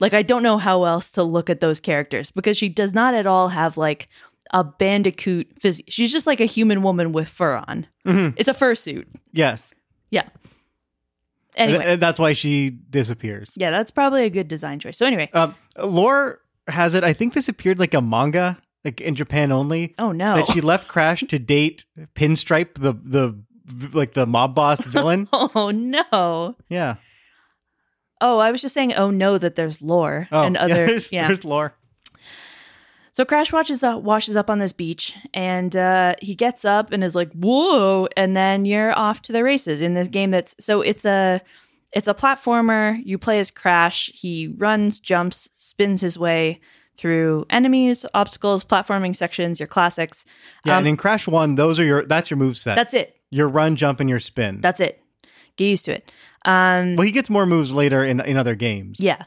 [0.00, 3.14] Like, I don't know how else to look at those characters because she does not
[3.14, 4.08] at all have like
[4.52, 5.86] a bandicoot physique.
[5.88, 7.86] She's just like a human woman with fur on.
[8.06, 8.34] Mhm.
[8.36, 9.04] It's a fursuit.
[9.32, 9.72] Yes.
[10.10, 10.28] Yeah.
[11.56, 13.52] Anyway, and that's why she disappears.
[13.56, 14.96] yeah, that's probably a good design choice.
[14.96, 17.04] So anyway, Um, lore has it.
[17.04, 19.94] I think this appeared like a manga, like in Japan only.
[19.98, 20.36] oh no.
[20.36, 21.84] That she left Crash to date
[22.14, 23.36] Pinstripe, the the
[23.92, 25.28] like the mob boss villain.
[25.32, 26.56] Oh no.
[26.68, 26.96] Yeah.
[28.20, 30.86] Oh, I was just saying, oh no, that there's lore Oh, and yeah, other.
[30.86, 31.26] there's, Yeah.
[31.26, 31.74] there's lore.
[33.12, 37.02] So Crash watches up, washes up on this beach, and uh, he gets up and
[37.02, 40.30] is like, "Whoa!" And then you're off to the races in this game.
[40.30, 41.40] That's so it's a
[41.92, 43.00] it's a platformer.
[43.04, 44.10] You play as Crash.
[44.14, 46.60] He runs, jumps, spins his way
[46.96, 50.24] through enemies, obstacles, platforming sections, your classics.
[50.64, 52.76] Yeah, Um, and in Crash One, those are your that's your move set.
[52.76, 53.16] That's it.
[53.30, 54.60] your run, jump, and your spin.
[54.60, 54.99] That's it.
[55.60, 56.10] Get used to it.
[56.46, 58.98] Um, well, he gets more moves later in in other games.
[58.98, 59.24] Yeah.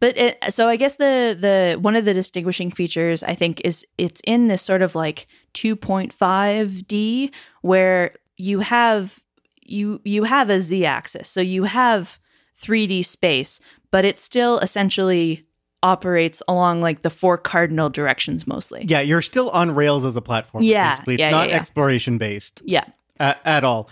[0.00, 3.86] But it, so I guess the the one of the distinguishing features I think is
[3.96, 7.30] it's in this sort of like 2.5D
[7.62, 9.20] where you have
[9.62, 11.28] you you have a z axis.
[11.30, 12.18] So you have
[12.60, 15.46] 3D space, but it still essentially
[15.82, 18.84] operates along like the four cardinal directions mostly.
[18.86, 20.64] Yeah, you're still on rails as a platform.
[20.64, 21.14] Yeah, basically.
[21.14, 21.60] It's yeah, not yeah, yeah.
[21.60, 22.84] exploration based Yeah.
[23.18, 23.88] at, at all.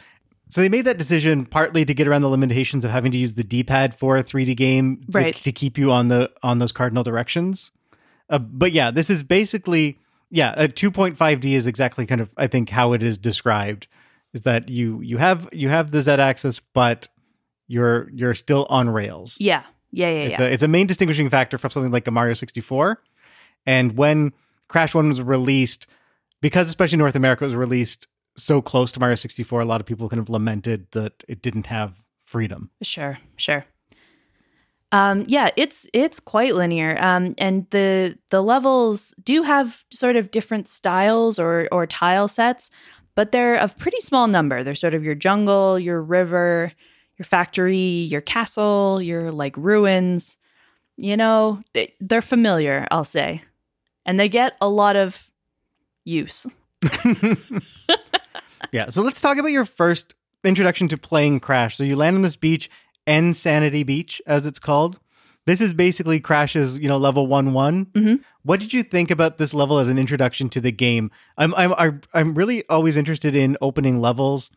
[0.51, 3.35] So they made that decision partly to get around the limitations of having to use
[3.35, 5.35] the D-pad for a 3D game to, Right.
[5.37, 7.71] to keep you on the on those cardinal directions.
[8.29, 9.99] Uh, but yeah, this is basically
[10.33, 13.89] yeah, a 2.5D is exactly kind of I think how it is described
[14.33, 17.09] is that you you have you have the Z axis but
[17.69, 19.37] you're you're still on rails.
[19.41, 19.63] Yeah.
[19.93, 20.47] Yeah, yeah, It's, yeah.
[20.47, 23.03] a, it's a main distinguishing factor from something like a Mario 64.
[23.67, 24.33] And when
[24.69, 25.89] Crash 1 was released,
[26.41, 28.07] because especially North America was released
[28.43, 31.67] so close to Mario 64, a lot of people kind of lamented that it didn't
[31.67, 32.71] have freedom.
[32.83, 33.65] Sure, sure.
[34.93, 40.33] Um, yeah, it's it's quite linear, um, and the the levels do have sort of
[40.33, 42.71] different styles or or tile sets,
[43.15, 44.65] but they're of pretty small number.
[44.65, 46.73] They're sort of your jungle, your river,
[47.19, 50.37] your factory, your castle, your like ruins.
[50.97, 53.43] You know, they, they're familiar, I'll say,
[54.05, 55.31] and they get a lot of
[56.05, 56.47] use.
[58.73, 58.91] yeah.
[58.91, 61.77] So let's talk about your first introduction to playing Crash.
[61.77, 62.71] So you land on this beach,
[63.07, 64.99] Insanity Beach, as it's called.
[65.47, 67.87] This is basically Crash's, you know, level one one.
[67.87, 68.21] Mhm.
[68.43, 71.11] What did you think about this level as an introduction to the game?
[71.39, 74.51] I'm I'm I'm- really always interested in opening levels,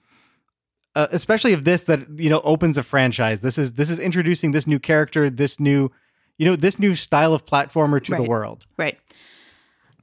[0.95, 3.39] uh, especially if this that you know opens a franchise.
[3.39, 5.89] This is this is introducing this new character, this new,
[6.37, 8.65] you know, this new style of platformer to the world.
[8.77, 8.99] Right.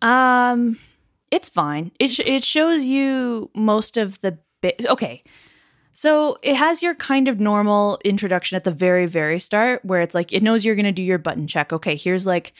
[0.02, 0.78] Um,
[1.30, 1.92] it's fine.
[1.98, 5.22] It sh- it shows you most of the bi- okay.
[5.92, 10.14] So it has your kind of normal introduction at the very very start, where it's
[10.14, 11.72] like it knows you're going to do your button check.
[11.72, 12.52] Okay, here's like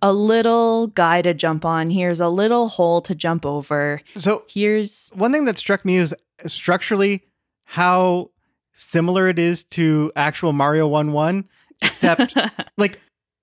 [0.00, 1.90] a little guy to jump on.
[1.90, 4.00] Here's a little hole to jump over.
[4.16, 6.14] So Here's one thing that struck me is
[6.46, 7.24] structurally
[7.64, 8.30] how
[8.74, 11.44] similar it is to actual Mario 1 1,
[11.82, 12.34] except
[12.78, 13.00] like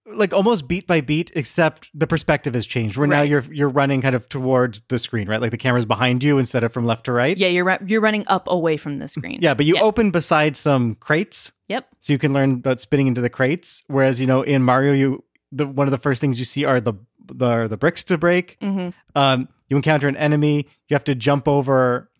[0.08, 2.96] like almost beat by beat, except the perspective has changed.
[2.98, 5.42] Where now you're you're running kind of towards the screen, right?
[5.42, 7.36] Like the camera's behind you instead of from left to right.
[7.38, 9.40] yeah, you're you're running up away from the screen.
[9.42, 9.82] Yeah, but you Yeah.
[9.82, 11.88] open beside some crates, Yep.
[12.02, 13.84] so you can learn about spinning into the crates.
[13.88, 16.80] Whereas you know in Mario, you the one of the first things you see are
[16.80, 16.94] the
[17.26, 18.58] the the bricks to break.
[18.62, 22.12] hmm um, you encounter an enemy you have to jump over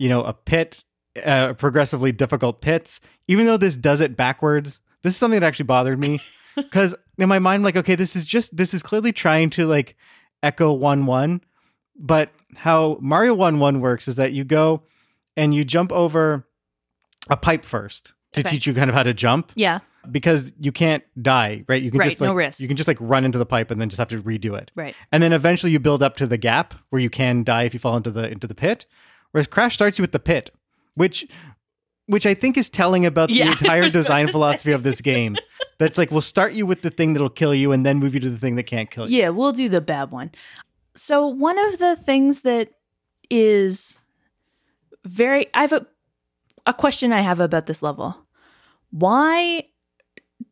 [0.00, 0.82] you know a pit
[1.24, 2.98] uh, progressively difficult pits
[3.28, 6.20] even though this does it backwards this is something that actually bothered me
[6.70, 9.96] because in my mind like okay this is just this is clearly trying to like
[10.42, 11.40] echo 1 1
[11.98, 14.82] but how mario 1 1 works is that you go
[15.36, 16.46] and you jump over
[17.30, 18.50] a pipe first to Okay.
[18.50, 19.80] teach you kind of how to jump Yeah.
[20.10, 22.60] because you can't die right you can Right, just like no risk.
[22.60, 24.70] you can just like run into the pipe and then just have to redo it
[24.74, 24.94] Right.
[25.12, 27.80] and then eventually you build up to the gap where you can die if you
[27.80, 28.86] fall into the into the pit.
[29.32, 30.50] Whereas Crash starts you with the pit,
[30.94, 31.26] which
[32.08, 35.36] which I think is telling about Yeah, the entire design philosophy of this game.
[35.78, 38.20] That's like we'll start you with the thing that'll kill you and then move you
[38.20, 39.18] to the thing that can't kill you.
[39.18, 40.32] Yeah, we'll do the bad one.
[40.96, 42.70] So one of the things that
[43.30, 43.98] is
[45.04, 45.86] very I have a
[46.66, 48.26] a question I have about this level.
[48.90, 49.68] Why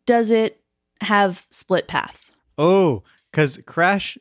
[0.04, 0.62] does it
[1.00, 2.32] have split paths?
[2.58, 4.16] Oh, because Crash,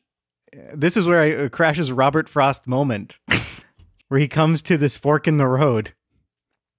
[0.74, 3.19] this is where I, uh, Crash's Robert Frost moment,
[4.08, 5.93] where he comes to this fork in the road.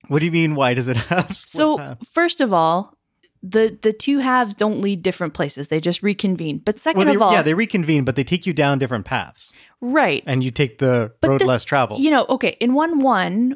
[0.09, 0.55] What do you mean?
[0.55, 2.95] Why does it have So first of all,
[3.43, 5.69] the the two halves don't lead different places.
[5.69, 6.59] They just reconvene.
[6.65, 9.05] But second Well, they, of all, yeah, they reconvene, but they take you down different
[9.05, 10.25] paths, right.
[10.27, 12.01] and you take the But road this- less traveled.
[12.01, 13.55] You know, okay, in 1 1,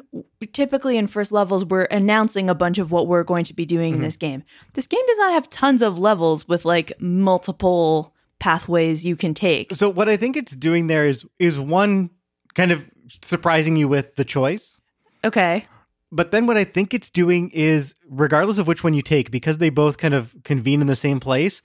[0.53, 3.91] typically in first levels, we're announcing a bunch of what we're going to be doing
[3.93, 3.95] Mhm.
[3.97, 4.43] in this game.
[4.75, 9.73] This game does not have tons of levels with like multiple pathways you can take.
[9.75, 12.11] So what I think it's doing there is is one
[12.53, 12.85] kind of
[13.23, 14.79] surprising you with the choice.
[15.23, 15.65] Okay.
[16.11, 19.59] But then what I think it's doing is regardless of which one you take because
[19.59, 21.61] they both kind of convene in the same place,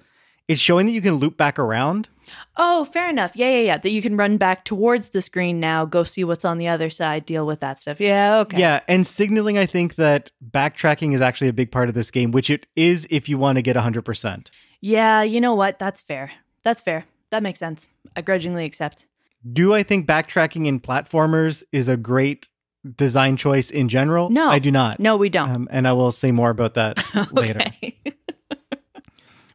[0.49, 2.09] it's showing that you can loop back around.
[2.57, 3.33] Oh, fair enough.
[3.35, 3.79] Yeah, yeah, yeah.
[3.79, 6.91] That you can run back towards the screen now, go see what's on the other
[6.91, 8.01] side, deal with that stuff.
[8.01, 8.59] Yeah, okay.
[8.59, 12.31] Yeah, and signaling I think that backtracking is actually a big part of this game,
[12.31, 14.51] which it is if you want to get 100%.
[14.81, 15.79] Yeah, you know what?
[15.79, 16.33] That's fair.
[16.63, 17.05] That's fair.
[17.31, 17.89] That makes sense.
[18.15, 19.07] I grudgingly accept.
[19.53, 22.47] Do I think backtracking in platformers is a great
[22.95, 24.31] design choice in general.
[24.31, 24.49] No.
[24.49, 25.01] I do not.
[25.01, 25.51] No, we don't.
[25.51, 27.65] Um, and I will say more about that later.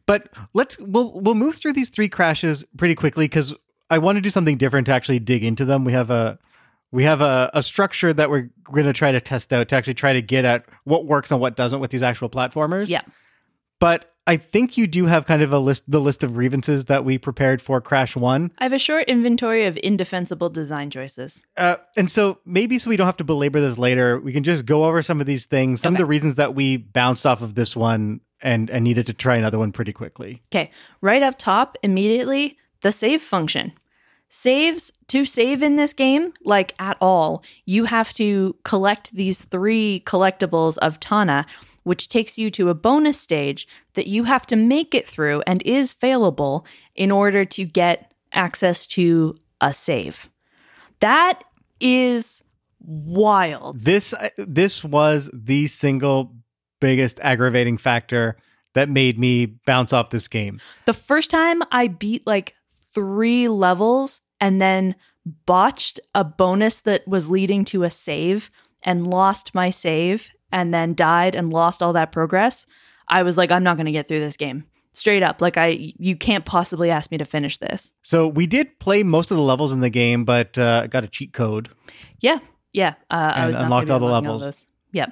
[0.06, 3.54] But let's we'll we'll move through these three crashes pretty quickly because
[3.88, 5.84] I want to do something different to actually dig into them.
[5.84, 6.38] We have a
[6.90, 9.94] we have a, a structure that we're going to try to test out to actually
[9.94, 12.88] try to get at what works and what doesn't with these actual platformers.
[12.88, 13.02] Yeah.
[13.82, 17.04] But I think you do have kind of a list the list of grievances that
[17.04, 18.52] we prepared for Crash One.
[18.58, 21.44] I have a short inventory of indefensible design choices.
[21.56, 24.66] Uh, and so maybe so we don't have to belabor this later, we can just
[24.66, 27.56] go over some of these things, some of the reasons that we bounced off of
[27.56, 30.40] this one and and needed to try another one pretty quickly.
[30.52, 33.72] Okay, right up top, immediately, the save function.
[34.28, 40.04] Saves to save in this game, like at all, you have to collect these three
[40.06, 41.46] collectibles of Tawna,
[41.82, 45.62] which takes you to a bonus stage that you have to make it through and
[45.62, 46.64] is failable
[46.94, 50.28] in order to get access to a save.
[51.00, 51.42] That
[51.80, 52.42] is
[52.80, 53.80] wild.
[53.80, 56.34] This uh, this was the single
[56.80, 58.36] biggest aggravating factor
[58.74, 60.60] that made me bounce off this game.
[60.86, 62.54] The first time I beat like
[62.94, 64.94] three levels and then
[65.46, 68.50] botched a bonus that was leading to a save
[68.82, 72.66] and lost my save and then died and lost all that progress,
[73.08, 74.64] I was like, I'm not going to get through this game.
[74.92, 75.40] Straight up.
[75.40, 77.92] Like, I, you can't possibly ask me to finish this.
[78.02, 81.08] So we did play most of the levels in the game, but uh, got a
[81.08, 81.70] cheat code.
[82.20, 82.38] Yeah.
[82.72, 82.94] Yeah.
[83.10, 84.44] Uh, I was unlocked all the levels.
[84.44, 84.66] those.
[84.92, 85.06] Yeah.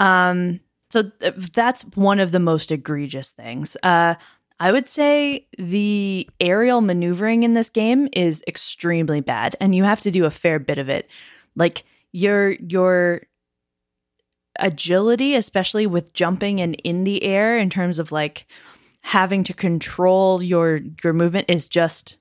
[0.00, 3.76] Um, so th- that's one of the most egregious things.
[3.82, 4.14] Uh,
[4.60, 10.00] I would say the aerial maneuvering in this game is extremely bad, and you have
[10.00, 11.08] to do a fair bit of it.
[11.54, 13.22] Like your your
[14.58, 18.46] agility, especially with jumping and in the air, in terms of like
[19.02, 22.18] having to control your your movement, is just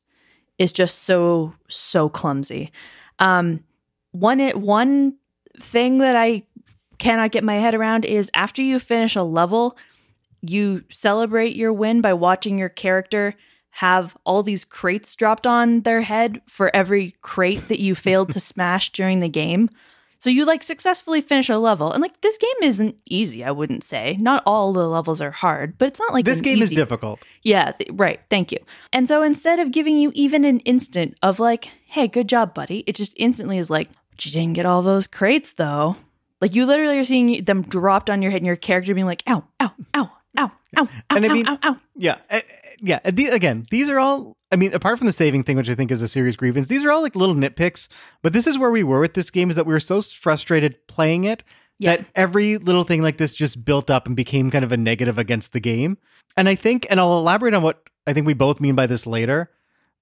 [0.58, 2.72] is just so so clumsy.
[3.20, 3.64] Um,
[4.12, 5.16] one it one
[5.60, 6.44] thing that I
[6.98, 9.78] cannot get my head around is after you finish a level,
[10.42, 13.36] you celebrate your win by watching your character
[13.78, 18.40] have all these crates dropped on their head for every crate that you failed to
[18.40, 19.70] smash during the game.
[20.20, 21.92] So you like successfully finish a level.
[21.92, 24.18] And like this game isn't easy, I wouldn't say.
[24.20, 27.20] Not all the levels are hard, but it's not like this game is difficult.
[27.44, 28.20] yeah, th- right.
[28.30, 28.60] Thank you.
[28.94, 32.84] And so instead of giving you even an instant of like, hey, good job, buddy,
[32.88, 35.96] it just instantly is like, but you didn't get all those crates though.
[36.42, 39.24] Like you literally are seeing them dropped on your head and your character being like,
[39.28, 41.78] ow, ow, ow, ow, ow, ow, And I ow, mean- ow, ow.
[41.96, 42.40] Yeah, uh, uh,
[42.80, 43.00] yeah.
[43.10, 44.36] the- again, these are all.
[44.52, 46.86] I mean, apart from the saving thing, which I think is a serious grievance, these
[46.86, 47.90] are all like little nitpicks.
[48.24, 50.88] But this is where we were with this game: is that we were so frustrated
[50.88, 51.44] playing it
[51.80, 51.98] Yeah.
[51.98, 55.18] that every little thing like this just built up and became kind of a negative
[55.18, 55.98] against the game.
[56.38, 59.06] And I think, and I'll elaborate on what I think we both mean by this
[59.06, 59.52] later.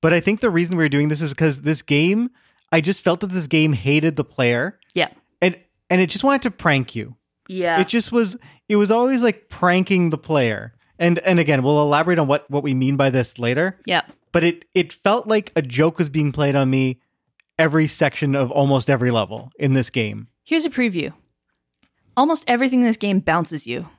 [0.01, 2.29] But I think the reason we were doing this is because this game,
[2.71, 5.09] I just felt that this game hated the player, Yeah.
[5.41, 5.57] and
[5.89, 7.15] and it just wanted to prank you.
[7.47, 7.79] Yeah.
[7.79, 8.38] It just was
[8.69, 10.73] it was always like pranking the player.
[10.99, 14.01] And and again, we'll elaborate on what what we mean by this later, yeah.
[14.31, 16.99] but it it felt like a joke was being played on me
[17.58, 20.27] every section of almost every level in this game.
[20.43, 21.13] Here's a preview.
[22.17, 23.89] Almost everything in this game bounces you.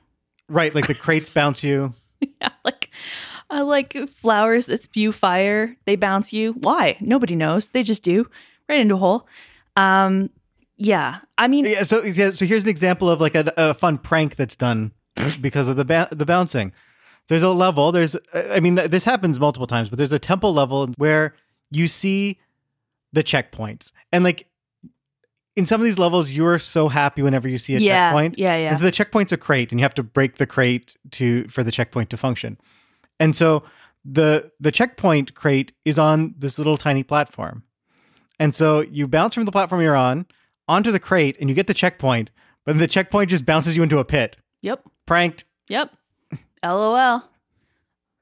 [0.49, 1.93] Right, like the crates bounce you.
[2.41, 2.89] Yeah, like
[3.51, 5.75] I like flowers that spew fire.
[5.85, 6.53] They bounce you.
[6.53, 6.97] Why?
[6.99, 7.69] Nobody knows.
[7.69, 8.27] They just do.
[8.67, 9.27] Right into a hole.
[9.75, 10.31] Um
[10.77, 11.19] yeah.
[11.37, 14.35] I mean Yeah, so yeah, so here's an example of like a, a fun prank
[14.35, 14.93] that's done
[15.41, 16.73] because of the ba- the bouncing.
[17.29, 17.91] There's a level.
[17.91, 18.19] There's uh,
[18.51, 21.35] I mean this happens multiple times, but there's a temple level where
[21.71, 22.39] you see
[23.13, 24.47] the checkpoints and like
[25.55, 28.37] in some of these levels you're so happy whenever you see a yeah, checkpoint.
[28.37, 28.69] yeah, yeah.
[28.69, 31.63] And so the checkpoint's a crate, and you have to break the crate to for
[31.63, 32.57] the checkpoint to function.
[33.19, 33.63] And so
[34.05, 37.63] the the checkpoint crate is on this little tiny platform.
[38.39, 40.27] And so you bounce from the platform you're on
[40.67, 42.29] onto the crate, and you get the checkpoint,
[42.63, 44.37] but the checkpoint just bounces you into a pit.
[44.61, 44.83] Yep.
[45.05, 45.45] Pranked.
[45.69, 45.91] Yep.
[46.63, 47.23] LOL.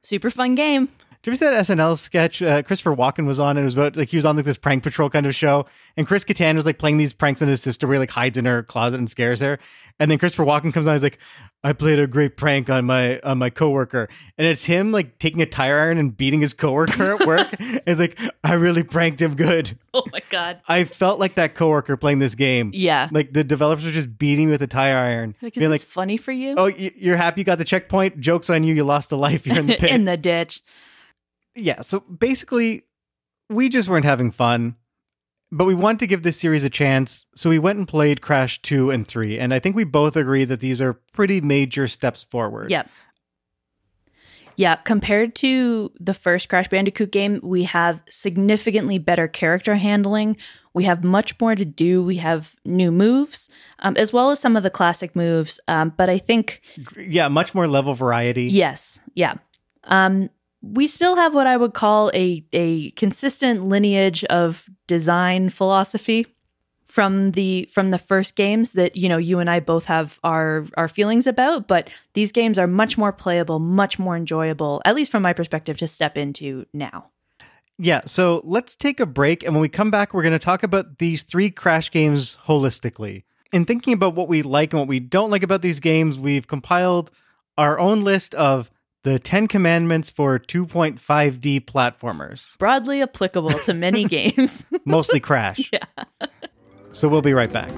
[0.04, 0.89] Super fun game.
[1.26, 2.40] Did you see that SNL sketch?
[2.44, 4.60] Uh, Christopher Walken was on, and it was about like he was on like this
[4.60, 5.66] prank patrol kind of show,
[5.98, 8.38] and Chris Kattan was like playing these pranks on his sister, where he like hides
[8.38, 9.58] in her closet and scares her,
[10.00, 11.18] and then Christopher Walken comes on, he's like,
[11.64, 14.08] "I played a great prank on my on my coworker,"
[14.38, 17.47] and it's him like taking a tire iron and beating his coworker at work.
[17.60, 19.80] it's like I really pranked him good.
[19.95, 20.62] Oh my god.
[20.68, 22.70] I felt like that coworker playing this game.
[22.72, 23.10] Yeah.
[23.12, 25.82] Like the developers were just beating me with a tire iron, Like, is being like,
[25.82, 26.54] funny for you?
[26.56, 28.20] "Oh, you're happy you got the checkpoint?
[28.20, 28.76] Jokes on you!
[28.76, 29.47] You lost a life.
[29.47, 30.62] You're in the pit." in the ditch.
[31.56, 32.84] Yeah, so basically,
[33.49, 34.76] we just weren't having fun,
[35.51, 37.26] but we wanted to give this series a chance.
[37.36, 39.38] So we went and played Crash 2 and 3.
[39.39, 42.72] And I think we both agree that these are pretty major steps forward.
[42.72, 42.89] Yep.
[44.58, 50.38] Yeah, compared to the first Crash Bandicoot game, we have significantly better character handling.
[50.74, 52.01] We have much more to do.
[52.03, 53.49] We have new moves,
[53.80, 55.60] um, as well as some of the classic moves.
[55.68, 56.62] Um, but I think,
[56.97, 58.45] Yeah, much more level variety.
[58.45, 59.36] yes, yeah.
[59.84, 60.30] Um,
[60.74, 66.28] we still have what I would call a a consistent lineage of design philosophy
[66.84, 70.66] from the from the first games that you know you and I both have our
[70.78, 75.11] our feelings about but these games are much more playable much more enjoyable at least
[75.11, 77.11] from my perspective to step into now
[77.78, 79.43] Yeah, so let's take a break.
[79.43, 83.24] And when we come back, we're going to talk about these three Crash games holistically.
[83.51, 86.47] In thinking about what we like and what we don't like about these games, we've
[86.47, 87.11] compiled
[87.57, 88.72] our own list of
[89.06, 95.70] the 10 commandments for 2.5D platformers, broadly applicable to many games mostly Crash.
[95.74, 96.28] yeah
[96.91, 97.70] So we'll be right back.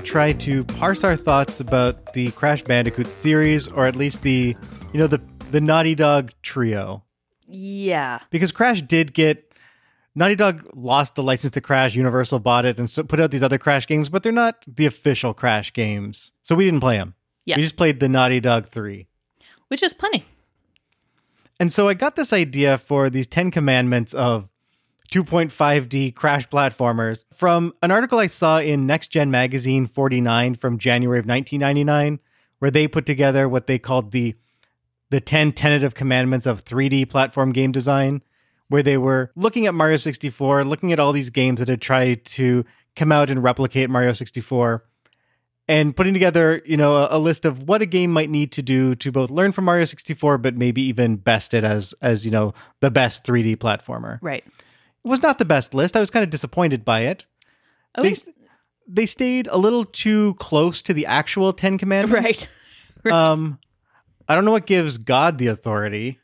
[0.00, 4.56] To try to parse our thoughts about the Crash Bandicoot series, or at least the,
[4.92, 5.20] you know, the
[5.50, 7.02] the Naughty Dog trio.
[7.48, 9.52] yeah Because Crash did get
[10.14, 13.42] Naughty Dog lost the license to Crash, Universal bought it and so put out these
[13.42, 16.30] other Crash games, but they're not the official Crash games.
[16.42, 17.14] So we didn't play them.
[17.44, 17.56] Yeah.
[17.56, 19.06] We just played the Naughty Dog 3.
[19.68, 20.24] which is plenty
[21.58, 24.48] And so I got this idea for these 10 commandments of
[25.10, 31.18] 2.5D crash platformers from an article I saw in Next Gen Magazine 49 from January
[31.18, 32.20] of 1999,
[32.60, 34.34] where they put together what they called the
[35.10, 38.22] the 10 tentative commandments of 3D platform game design,
[38.68, 42.24] where they were looking at Mario 64, looking at all these games that had tried
[42.24, 44.84] to come out and replicate Mario 64
[45.66, 48.62] and putting together, you know, a, a list of what a game might need to
[48.62, 52.30] do to both learn from Mario 64 but maybe even best it as as, you
[52.30, 54.20] know, the best 3D platformer.
[54.22, 54.44] right
[55.04, 55.96] was not the best list.
[55.96, 57.24] I was kind of disappointed by it.
[57.96, 58.14] oh, They
[58.86, 62.22] they stayed a little too close to the actual 10 commandments.
[62.24, 62.48] right
[63.04, 63.58] right Um
[64.28, 66.18] I don't know what gives God the authority.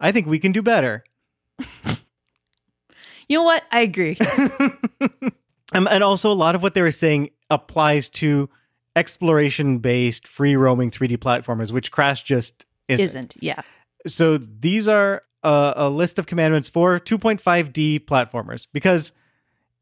[0.00, 1.04] I think we can do better.
[3.28, 4.18] you know what i agree
[5.74, 8.50] Um, and also, a lot of what they were saying applies to
[8.94, 13.02] exploration based, free roaming 3D platformers, which Crash just isn't.
[13.04, 13.62] isn't yeah
[14.06, 19.12] So these are a, a list of commandments for 2.5D platformers because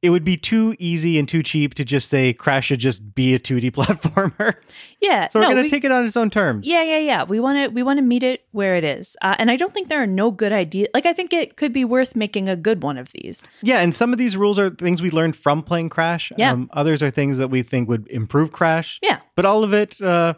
[0.02, 3.34] it would be too easy and too cheap to just say Crash should just be
[3.34, 4.54] a 2D platformer.
[4.98, 6.66] yeah So we're no, going to we- take it on its own terms.
[6.66, 7.24] Yeah, yeah, yeah.
[7.24, 9.74] We want to we want to meet it where it is, uh, and I don't
[9.74, 10.88] think there are no good ideas.
[10.94, 13.42] Like I think it could be worth making a good one of these.
[13.60, 16.32] Yeah, and some of these rules are things we learned from playing Crash.
[16.38, 16.52] Yeah.
[16.52, 18.98] Um, others are things that we think would improve Crash.
[19.02, 20.32] Yeah, But all of it uh,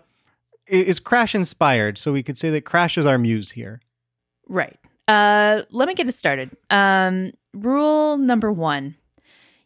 [0.66, 1.98] is Crash inspired.
[1.98, 3.80] So we could say that Crash is our muse here.
[4.48, 4.76] right.
[5.09, 6.57] Uh, let me get it started.
[6.70, 8.96] Um, rule number one: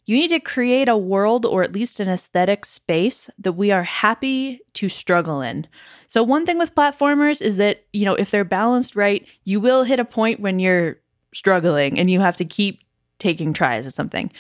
[0.07, 3.83] you need to create a world or at least an aesthetic space that we are
[3.83, 5.67] happy to struggle in.
[6.07, 9.83] So one thing with platformers is that you know if they're balanced right, you will
[9.83, 10.99] hit a point when you're
[11.35, 12.81] struggling and you have to keep
[13.19, 14.31] taking tries at something.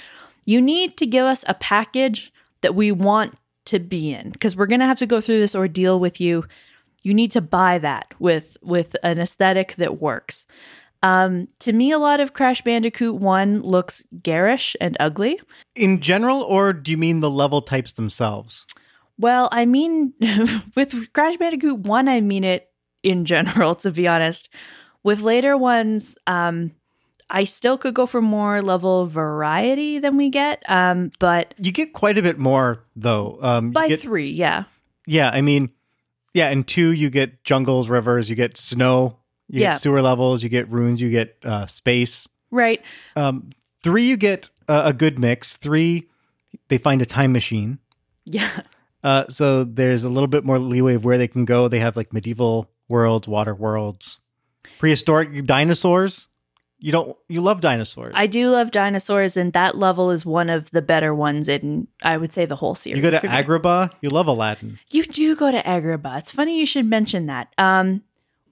[0.44, 3.36] You need to give us a package that we want
[3.66, 6.44] to be in because we're going to have to go through this ordeal with you.
[7.02, 10.46] You need to buy that with with an aesthetic that works.
[11.02, 15.38] Um, to me, a lot of Crash Bandicoot 1 looks garish and ugly.
[15.74, 18.66] In general, or do you mean the level types themselves?
[19.18, 20.12] Well, I mean,
[20.76, 22.70] with Crash Bandicoot 1, I mean it
[23.02, 24.48] in general, to be honest.
[25.02, 26.72] With later ones, um,
[27.30, 30.62] I still could go for more level variety than we get.
[30.68, 33.38] Um, but You get quite a bit more, though.
[33.40, 34.64] Um, by get- three, yeah.
[35.06, 35.70] yeah, I mean,
[36.34, 39.18] yeah, in two, you get jungles, rivers, you get snow,
[39.48, 39.72] you Yeah.
[39.72, 42.28] get sewer levels, you get runes, you get uh, space.
[42.50, 42.82] Right.
[43.14, 43.50] Um,
[43.82, 45.56] three, you get uh, a good mix.
[45.56, 46.08] Three,
[46.68, 47.78] they find a time machine.
[48.24, 48.50] Yeah.
[49.04, 51.68] Uh, so there's a little bit more leeway of where they can go.
[51.68, 54.18] They have like medieval worlds, water worlds,
[54.80, 56.26] prehistoric dinosaurs.
[56.78, 58.14] You don't, you love dinosaurs.
[58.16, 62.16] I do love dinosaurs, and that level is one of the better ones in, I
[62.16, 62.96] would say, the whole series.
[62.96, 63.24] you go to.
[63.26, 64.80] Agrabah, you love Aladdin.
[64.90, 66.18] You do go to Agrabah.
[66.18, 67.54] It's funny you should mention that.
[67.58, 68.02] Um,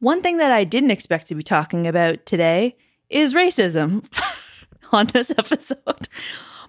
[0.04, 2.76] one thing that I didn't expect to be talking about today
[3.08, 4.04] is racism
[4.92, 6.08] on this episode.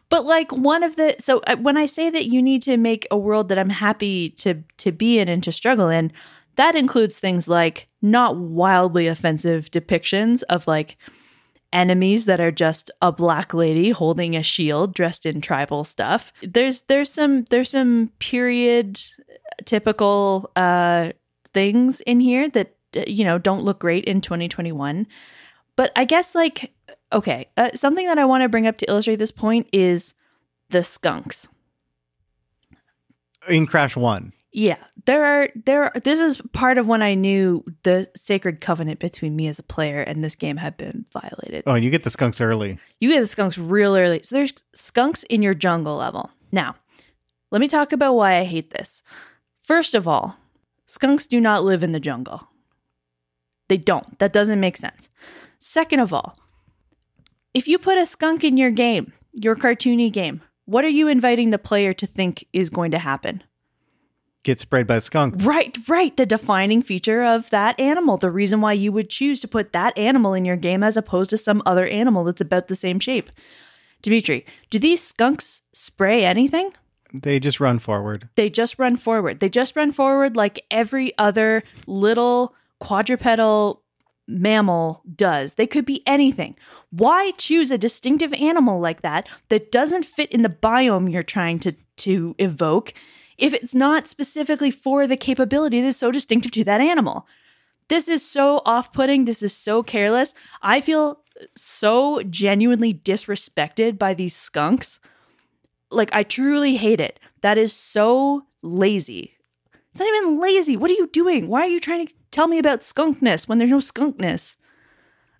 [0.09, 3.07] But like one of the so uh, when I say that you need to make
[3.11, 6.11] a world that I'm happy to to be in and to struggle in,
[6.55, 10.97] That includes things like not wildly offensive depictions of like
[11.73, 16.31] enemies that are just a black lady holding a shield dressed in tribal stuff.
[16.41, 19.01] There's there's some there's some period
[19.65, 21.11] typical uh
[21.53, 22.74] things in here that
[23.07, 25.07] you know don't look great in 2021.
[25.75, 26.73] But I guess like
[27.11, 30.13] okay, uh, something that I want to bring up to illustrate this point is
[30.69, 31.47] the skunks.
[33.47, 34.33] In Crash 1.
[34.51, 35.83] Yeah, there are there.
[35.83, 39.63] Are, this is part of when I knew the sacred covenant between me as a
[39.63, 41.63] player and this game had been violated.
[41.67, 42.79] Oh, you get the skunks early.
[43.01, 44.21] You get the skunks real early.
[44.23, 46.31] So there's skunks in your jungle level.
[46.53, 46.75] Now,
[47.51, 49.03] let me talk about why I hate this.
[49.61, 50.37] First of all,
[50.85, 52.47] skunks do not live in the jungle.
[53.67, 54.17] They don't.
[54.19, 55.09] That doesn't make sense.
[55.57, 56.37] Second of all,
[57.53, 61.49] if you put a skunk in your game, your cartoony game, what are you inviting
[61.49, 63.43] the player to think is going to happen?
[64.43, 65.35] Get sprayed by a skunk.
[65.39, 66.15] Right, right.
[66.15, 68.17] The defining feature of that animal.
[68.17, 71.31] The reason why you would choose to put that animal in your game as opposed
[71.31, 73.31] to some other animal that's about the same shape.
[74.03, 76.71] Dimitri, do these skunks spray anything?
[77.11, 78.29] They just run forward.
[78.35, 79.39] They just run forward.
[79.39, 83.81] They just run forward like every other little quadrupedal
[84.27, 85.53] mammal does.
[85.53, 86.55] They could be anything.
[86.89, 91.59] Why choose a distinctive animal like that that doesn't fit in the biome you're trying
[91.59, 92.93] to to evoke
[93.37, 97.27] if it's not specifically for the capability that's so distinctive to that animal?
[97.87, 99.25] This is so off-putting.
[99.25, 100.33] This is so careless.
[100.61, 101.21] I feel
[101.55, 104.99] so genuinely disrespected by these skunks.
[105.91, 107.19] Like I truly hate it.
[107.41, 109.37] That is so lazy.
[109.91, 110.75] It's not even lazy.
[110.75, 111.47] What are you doing?
[111.47, 114.57] Why are you trying to tell me about skunkness when there's no skunkness?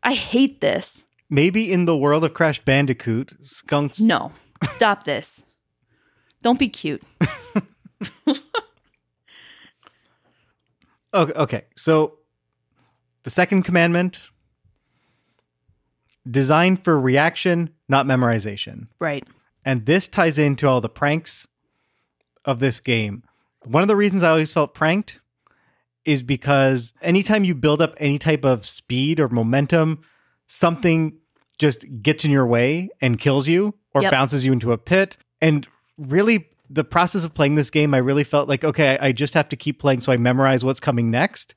[0.02, 1.04] I hate this.
[1.30, 4.00] Maybe in the world of Crash Bandicoot, skunks.
[4.00, 4.32] No,
[4.72, 5.44] stop this.
[6.42, 7.04] Don't be cute.
[11.16, 11.64] Okay, okay.
[11.78, 12.18] So
[13.24, 14.22] the second commandment
[16.30, 18.88] designed for reaction, not memorization.
[19.00, 19.26] Right.
[19.64, 21.48] And this ties into all the pranks
[22.44, 23.24] of this game.
[23.64, 25.20] One of the reasons I always felt pranked
[26.06, 30.02] is because anytime you build up any type of speed or momentum,
[30.48, 31.18] something
[31.58, 34.12] just gets in your way and kills you or Yep.
[34.12, 35.18] bounces you into a pit.
[35.42, 39.34] And really, the process of playing this game, I really felt like, okay, I just
[39.36, 41.56] have to keep playing so I memorize what's coming next.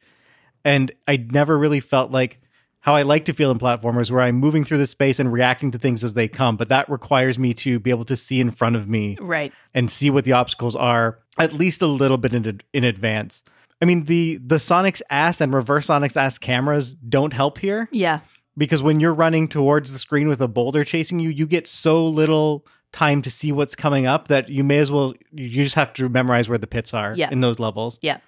[0.64, 2.40] And I never really felt like
[2.80, 5.70] how I like to feel in platformers where I'm moving through the space and reacting
[5.72, 6.57] to things as they come.
[6.57, 9.53] But that requires me to be able to see in front of me Right.
[9.74, 13.42] and see what the obstacles are at least a little bit in, in advance.
[13.81, 18.20] I mean, the the Sonic's ass and reverse Sonic's ass cameras don't help here Yeah.
[18.57, 22.07] because when you're running towards the screen with a boulder chasing you, you get so
[22.07, 25.93] little time to see what's coming up that you may as well you just have
[25.93, 27.29] to memorize where the pits are Yeah.
[27.31, 27.99] in those levels.
[28.03, 28.18] Yeah.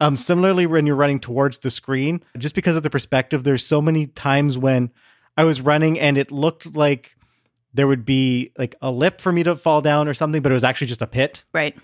[0.00, 3.80] Um, similarly, when you're running towards the screen, just because of the perspective, there's so
[3.80, 4.90] many times when
[5.38, 7.16] I was running and it looked like
[7.74, 10.54] there would be like a lip for me to fall down or something, but it
[10.54, 11.44] was actually just a pit.
[11.52, 11.76] Right.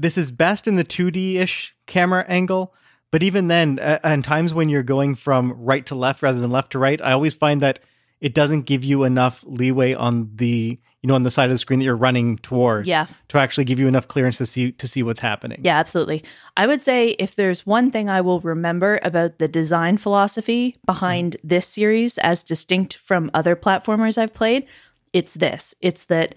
[0.00, 2.74] This is best in the 2D ish camera angle,
[3.10, 6.50] but even then, uh, and times when you're going from right to left rather than
[6.50, 7.80] left to right, I always find that
[8.20, 11.58] it doesn't give you enough leeway on the you know on the side of the
[11.58, 13.06] screen that you're running toward Yeah.
[13.28, 15.60] to actually give you enough clearance to see to see what's happening.
[15.62, 16.24] Yeah, absolutely.
[16.56, 21.36] I would say if there's one thing I will remember about the design philosophy behind
[21.44, 24.66] this series as distinct from other platformers I've played,
[25.12, 25.74] it's this.
[25.80, 26.34] It's that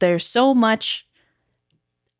[0.00, 1.05] there's so much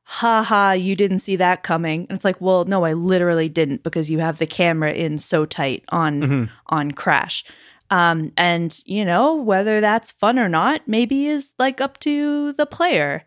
[0.09, 2.07] ha ha, you didn't see that coming.
[2.09, 5.45] And it's like, well, no, I literally didn't because you have the camera in so
[5.45, 6.51] tight on Mhm.
[6.69, 7.45] on Crash.
[7.91, 12.67] Um, and you know, whether that's fun or not, maybe is like up to the
[12.67, 13.25] player.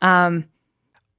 [0.00, 0.44] Um,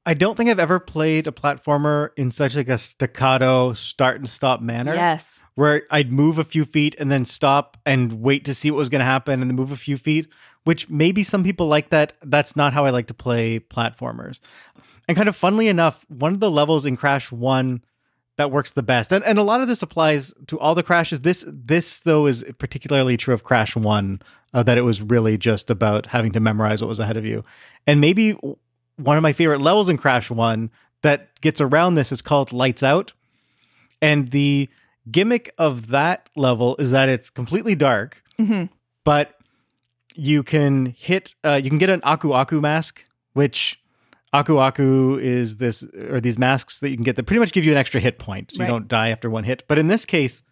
[0.06, 4.28] I don't think I've ever played a platformer in such like a staccato start and
[4.30, 4.94] stop manner.
[4.96, 5.44] yes.
[5.56, 8.90] Where I'd move a few feet and then stop and wait to see what was
[8.90, 10.28] going to happen and then move a few feet,
[10.64, 12.14] which maybe some people like that.
[12.24, 14.40] That's not how I like to play platformers.
[15.08, 17.82] And kind of funnily enough, one of the levels in Crash 1
[18.38, 19.12] that works the best.
[19.12, 21.22] And and a lot of this applies to all the crashes.
[21.22, 24.22] This this though is particularly true of Crash 1
[24.54, 27.44] uh, that it was really just about having to memorize what was ahead of you.
[27.86, 28.38] And maybe
[28.96, 30.70] one of my favorite levels in Crash 1
[31.02, 33.14] that gets around this is called Lights Out.
[34.02, 34.70] And the
[35.12, 38.66] gimmick of that level is that it's completely dark, hmm
[39.06, 39.39] but
[40.16, 43.04] you can hit uh, you can get an Aku Aku mask,
[43.34, 43.80] which
[44.34, 47.66] Aku Aku is this or these masks that you can get that pretty much give
[47.66, 48.52] you an extra hit point.
[48.52, 48.66] So Right.
[48.68, 49.64] you don't die after one hit.
[49.68, 50.44] But in this case,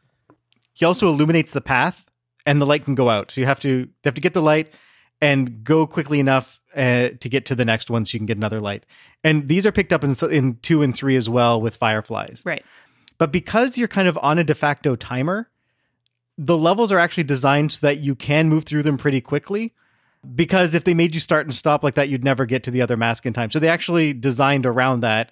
[0.73, 2.05] he also illuminates the path
[2.45, 3.31] and the light can go out.
[3.31, 4.73] So you have to you have to get the light
[5.21, 8.37] and go quickly enough uh, to get to the next one so you can get
[8.37, 8.85] another light.
[9.23, 12.43] And these are picked up in in 2 and 3 as well with fireflies.
[12.45, 12.63] Right.
[13.17, 15.49] But because you're kind of on a de facto timer,
[16.37, 19.73] the levels are actually designed so that you can move through them pretty quickly.
[20.35, 22.81] Because if they made you start and stop like that, you'd never get to the
[22.81, 23.49] other mask in time.
[23.49, 25.31] So they actually designed around that.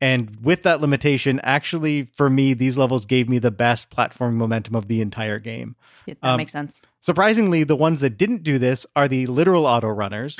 [0.00, 4.74] And with that limitation, actually, for me, these levels gave me the best platform momentum
[4.74, 5.76] of the entire game.
[6.04, 6.82] Yeah, that Um, makes sense.
[7.00, 10.36] Surprisingly, the ones that didn't do this are the literal auto runners.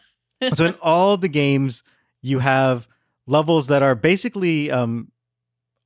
[0.54, 1.82] so in all the games,
[2.20, 2.86] you have
[3.26, 5.10] levels that are basically um,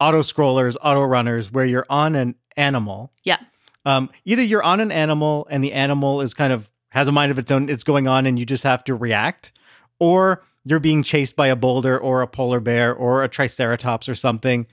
[0.01, 3.13] auto scrollers, auto runners, where you're on an animal.
[3.25, 3.39] Yeah.
[3.85, 7.33] Um, either you're on an animal and the animal is kind of has a mind
[7.33, 9.53] of its own, it's going on, and you just have to react,
[9.99, 14.15] or you're being chased by a boulder or a polar bear or a triceratops or
[14.15, 14.67] something.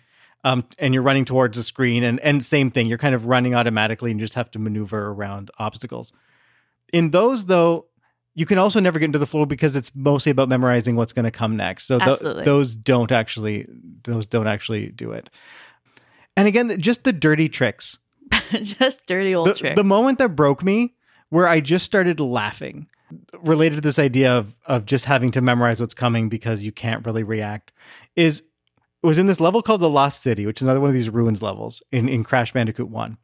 [0.43, 3.55] Um, and you're running towards the screen, and and same thing, you're kind of running
[3.55, 6.13] automatically, and you just have to maneuver around obstacles.
[6.93, 7.87] In those, though,
[8.35, 11.25] you can also never get into the flow because it's mostly about memorizing what's going
[11.25, 11.87] to come next.
[11.87, 13.67] So th- those don't actually
[14.03, 15.29] those don't actually do it.
[16.37, 17.97] And again, just the dirty tricks.
[18.61, 19.75] Just dirty old The, trick.
[19.75, 20.95] the moment that broke me,
[21.29, 22.87] where I just started laughing,
[23.43, 27.05] related to this idea of of just having to memorize what's coming because you can't
[27.05, 27.71] really react,
[28.15, 28.43] is
[29.03, 31.41] was in this level called the Lost City, which is another one of these ruins
[31.41, 33.17] levels in in Crash Bandicoot One.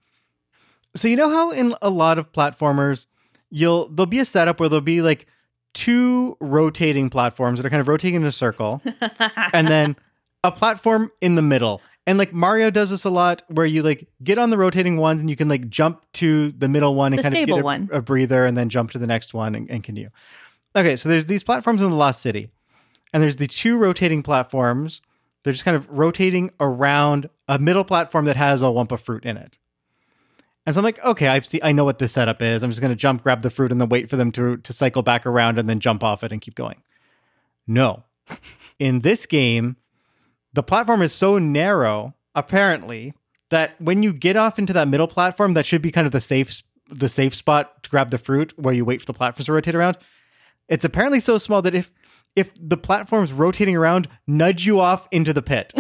[0.96, 3.08] So you know how in a lot of platformers,
[3.50, 5.28] you'll there'll be a setup where there'll be like
[5.74, 8.82] two rotating platforms that are kind of rotating in a circle,
[9.54, 9.96] and then
[10.44, 11.82] a platform in the middle.
[12.08, 15.22] And like Mario does this a lot where you like get on the rotating ones
[15.22, 17.64] and you can like jump to the middle one and The kind of get a,
[17.64, 17.90] one.
[17.92, 20.10] a breather and then jump to the next one and, and continue.
[20.76, 22.50] Okay, so there's these platforms in the Lost City.
[23.14, 25.02] And there's the two rotating platforms.
[25.44, 29.24] They're just kind of rotating around a middle platform that has a lump of fruit
[29.24, 29.58] in it.
[30.66, 32.62] And so I'm like, okay, I've seen, I know what this setup is.
[32.62, 34.74] I'm just going to jump, grab the fruit, and then wait for them to to
[34.74, 36.82] cycle back around, and then jump off it and keep going.
[37.68, 38.04] No,
[38.80, 39.78] in this game,
[40.56, 43.14] the platform is so narrow, apparently,
[43.50, 46.22] that when you get off into that middle platform, that should be kind of the
[46.22, 49.54] safe the safe spot to grab the fruit, where you wait for the platforms to
[49.54, 49.98] rotate around.
[50.70, 51.92] It's apparently so small that if
[52.36, 55.74] if the platforms rotating around nudge you off into the pit.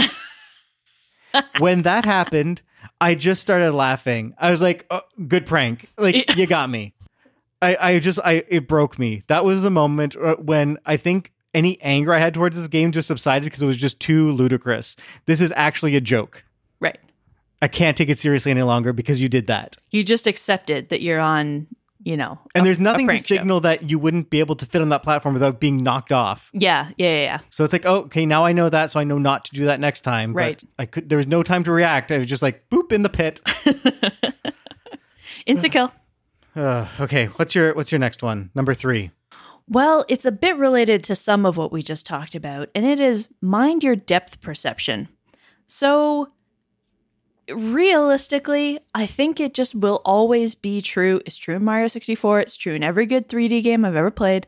[1.59, 2.61] when that happened,
[2.99, 4.33] I just started laughing.
[4.37, 5.89] I was like, oh, "Good prank!
[5.97, 6.93] Like you got me."
[7.61, 9.23] I, I just, I it broke me.
[9.27, 12.91] That was the moment uh, when I think any anger I had towards this game
[12.91, 14.95] just subsided because it was just too ludicrous.
[15.25, 16.43] This is actually a joke.
[16.79, 16.99] right.
[17.61, 19.77] I can't take it seriously any longer because you did that.
[19.89, 21.65] You just accepted that you're on,
[22.03, 23.35] you know, And a- there's nothing to prank show.
[23.37, 26.51] signal that you wouldn't be able to fit on that platform without being knocked off.
[26.53, 27.39] Yeah, yeah, yeah, yeah.
[27.49, 29.65] So it's like, oh, okay, now I know that, so I know not to do
[29.65, 30.33] that next time.
[30.33, 30.63] But Right.
[30.77, 31.07] I could.
[31.09, 32.11] There was no time to react.
[32.11, 33.41] I was just like, boop in the pit.
[35.47, 35.91] Insta kill.
[36.55, 38.49] Uh, okay, what's your what's your next one?
[38.55, 39.11] Number three.
[39.67, 42.99] Well, it's a bit related to some of what we just talked about, and it
[42.99, 45.07] is mind your depth perception.
[45.67, 46.29] So,
[47.49, 51.21] realistically, I think it just will always be true.
[51.25, 54.47] It's true in Mario 64, it's true in every good 3D game I've ever played.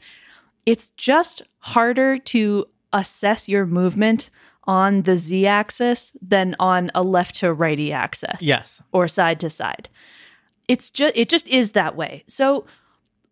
[0.66, 4.30] It's just harder to assess your movement
[4.66, 8.82] on the z axis than on a left to righty axis Yes.
[8.92, 9.88] or side to side.
[10.68, 12.24] It's just it just is that way.
[12.28, 12.66] So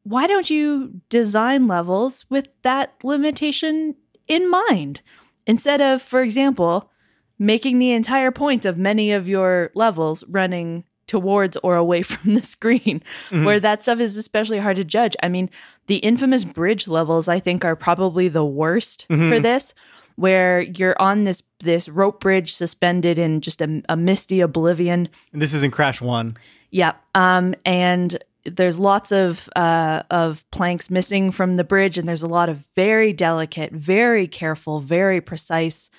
[0.06, 3.96] why don't you design levels with that limitation
[4.28, 5.02] in mind
[5.46, 6.92] instead of for example
[7.38, 12.44] making the entire point of many of your levels running towards or away from the
[12.44, 15.16] screen where that stuff is especially hard to judge.
[15.22, 15.50] I mean,
[15.88, 19.74] the infamous bridge levels I think are probably the worst for this
[20.16, 25.42] where you're on this this rope bridge suspended in just a, a misty oblivion And
[25.42, 26.38] this is in Crash One.
[26.72, 27.02] Yep.
[27.16, 32.28] Um, and there's lots of uh, of planks missing from the bridge, and there's a
[32.28, 35.90] lot of very delicate, very careful, very precise,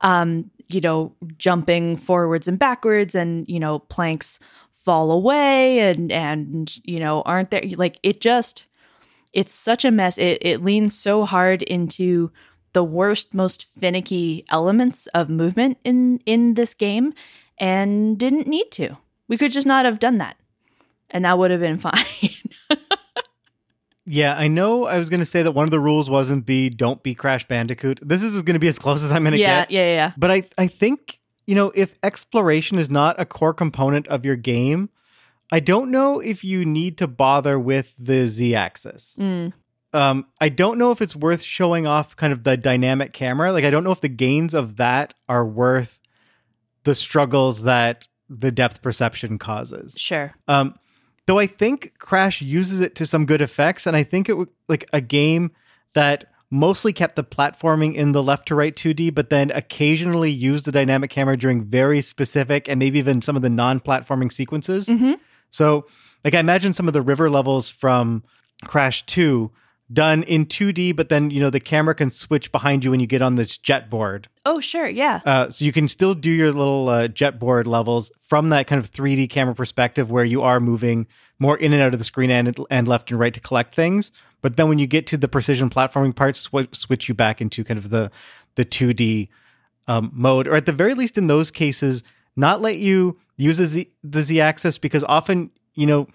[0.00, 4.38] um, you know, jumping forwards and backwards, and you know, planks
[4.72, 7.62] fall away, and and you know, aren't there?
[7.76, 8.66] Like it just,
[9.32, 10.16] it's such a mess.
[10.18, 12.30] It it leans so hard into
[12.72, 17.12] the worst, most finicky elements of movement in in this game,
[17.58, 18.96] and didn't need to.
[19.28, 20.36] We could just not have done that.
[21.10, 22.04] And that would have been fine.
[24.06, 24.84] Yeah, I know.
[24.84, 27.48] I was going to say that one of the rules wasn't be don't be Crash
[27.48, 28.00] Bandicoot.
[28.02, 29.70] This is going to be as close as I'm going to yeah, get.
[29.70, 29.92] yeah, yeah.
[29.94, 30.12] Yeah.
[30.18, 34.36] But I, I think you know if exploration is not a core component of your
[34.36, 34.90] game,
[35.50, 39.16] I don't know if you need to bother with the z-axis.
[39.18, 39.54] Mm,
[39.94, 43.52] Um, I don't know if it's worth showing off kind of the dynamic camera.
[43.52, 45.98] Like, I don't know if the gains of that are worth
[46.82, 49.94] the struggles that the depth perception causes.
[49.96, 50.34] sure.
[50.46, 50.74] Um,
[51.26, 54.36] though I think Crash uses it to some good effects, and I think it
[54.68, 55.50] like a game
[55.94, 60.66] that mostly kept the platforming in the left to right 2D, but then occasionally used
[60.66, 64.86] the dynamic camera during very specific and maybe even some of the non platforming sequences.
[64.86, 65.16] Mhm.
[65.50, 65.86] So,
[66.24, 68.22] like, I imagine some of the river levels from
[68.64, 69.50] Crash 2
[69.92, 73.06] done in 2D, but then, you know, the camera can switch behind you when you
[73.06, 74.28] get on this jet board.
[74.46, 74.88] Oh, sure.
[74.88, 75.20] Yeah.
[75.24, 78.80] Uh, so you can still do your little uh, jet board levels from that kind
[78.80, 81.06] of 3D camera perspective where you are moving
[81.38, 84.10] more in and out of the screen and, and left and right to collect things.
[84.40, 87.64] But then when you get to the precision platforming parts, sw- switch you back into
[87.64, 88.10] kind of the
[88.56, 89.28] the 2D
[89.88, 92.04] um, mode, or at the very least in those cases,
[92.36, 96.06] not let you use the Z, the Z axis because often, you know,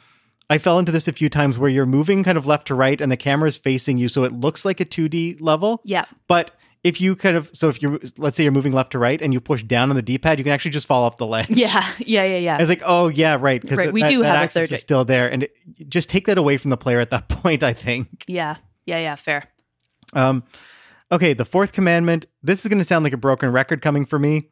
[0.50, 3.00] I fell into this a few times where you're moving kind of left to right
[3.00, 5.82] and the camera is facing you, so it looks like a 2D level.
[5.84, 6.06] Yeah.
[6.28, 6.52] But
[6.84, 9.34] if you kind of, so if you're, let's say you're moving left to right and
[9.34, 11.50] you push down on the D pad, you can actually just fall off the ledge.
[11.50, 11.86] Yeah.
[12.00, 12.24] Yeah.
[12.24, 12.38] Yeah.
[12.38, 12.58] Yeah.
[12.60, 13.62] It's like, oh yeah, right.
[13.62, 15.54] Because Right, we do have a access third- is still there, and it,
[15.90, 17.62] just take that away from the player at that point.
[17.64, 18.24] I think.
[18.28, 18.56] yeah.
[18.86, 18.98] Yeah.
[19.00, 19.16] Yeah.
[19.16, 19.44] Fair.
[20.14, 20.44] Um,
[21.12, 22.26] okay, the fourth commandment.
[22.42, 24.50] This is going to sound like a broken record coming for me.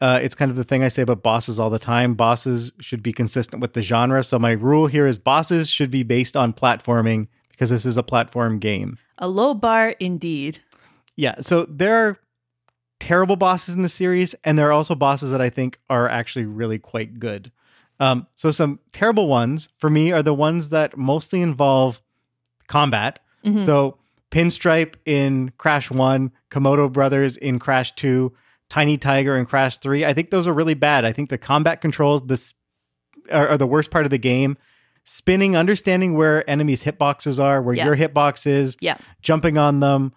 [0.00, 2.14] Uh, it's kind of the thing I say about bosses all the time.
[2.14, 4.24] Bosses should be consistent with the genre.
[4.24, 8.02] So my rule here is bosses should be based on platforming because this is a
[8.02, 8.98] platform game.
[9.18, 10.58] A low bar indeed.
[11.16, 11.36] Yeah.
[11.40, 12.18] So there are
[12.98, 16.46] terrible bosses in the series, and there are also bosses that I think are actually
[16.46, 17.52] really quite good.
[18.00, 22.00] Um, so some terrible ones for me are the ones that mostly involve
[22.66, 23.20] combat.
[23.44, 23.64] Mhm.
[23.64, 23.98] So
[24.32, 28.32] Pinstripe in Crash 1, Komodo Brothers in Crash 2,
[28.70, 30.04] Tiny Tiger and Crash 3.
[30.04, 31.04] I think those are really bad.
[31.04, 32.54] I think the combat controls this
[33.30, 34.56] are, are the worst part of the game.
[35.04, 37.84] Spinning, understanding where enemies' hitboxes are, where Yeah.
[37.86, 38.96] your hitbox is, Yeah.
[39.22, 40.12] jumping on them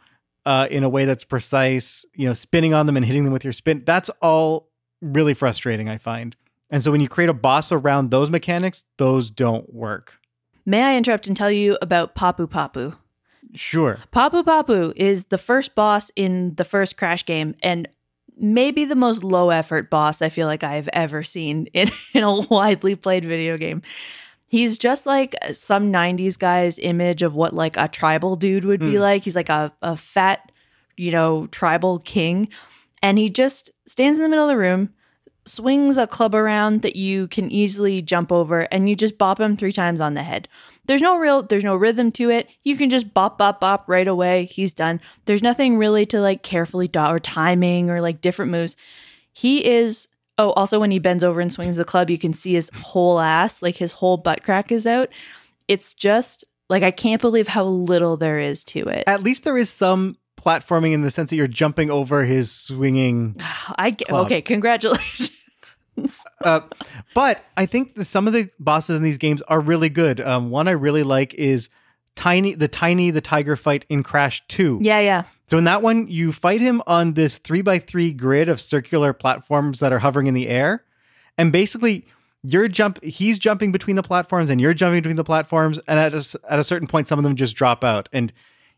[0.46, 3.44] uh, in a way that's precise, you know, spinning on them and hitting them with
[3.44, 3.84] your spin.
[3.86, 4.70] That's all
[5.02, 6.38] really frustrating, I find.
[6.70, 10.20] And so when you create a boss around those mechanics, those don't work.
[10.66, 12.96] May I interrupt and tell you about Papu Papu?
[13.56, 14.00] Sure.
[14.14, 17.88] Papu Papu is the first boss in the first Crash game and
[18.40, 22.42] maybe the most low effort boss I feel like I've ever seen in, in a
[22.42, 23.82] widely played video game.
[24.50, 28.96] He's just like some 90s guy's image of what like a tribal dude would be
[28.96, 29.02] Hmm.
[29.02, 29.24] like.
[29.26, 30.52] He's like a, a fat,
[30.96, 32.48] you know, tribal king.
[33.04, 34.90] And he just stands in the middle of the room,
[35.46, 39.56] swings a club around that you can easily jump over, and you just bop him
[39.58, 40.48] three times on the head.
[40.88, 42.50] There's no real, there's no rhythm to it.
[42.64, 44.46] You can just bop, bop, bop right away.
[44.46, 45.02] He's done.
[45.26, 48.76] There's nothing really to like carefully dot or timing or like different moves.
[49.34, 50.08] He is.
[50.40, 53.20] Oh, also when he bends over and swings the club, you can see his whole
[53.20, 55.10] ass, like his whole butt crack is out.
[55.68, 59.04] It's just like I can't believe how little there is to it.
[59.08, 63.36] At least there is some platforming in the sense that you're jumping over his swinging.
[63.76, 64.28] I get, Club.
[64.28, 65.32] okay, congratulations.
[66.42, 66.62] Uh,
[67.16, 70.22] but I think the, some of the bosses in these games are really good.
[70.22, 71.70] Um, one I really like is
[72.16, 74.80] Tiny, the Tiny the Tiger fight in Crash 2.
[74.82, 75.24] yeah, yeah.
[75.48, 79.14] So in that one, you fight him on this three by three grid of circular
[79.14, 80.84] platforms that are hovering in the air,
[81.38, 82.06] and basically
[82.44, 83.04] you're jump.
[83.04, 86.60] He's jumping between the platforms, and you're jumping between the platforms, and at a, at
[86.60, 88.32] a certain point, some of them just drop out, and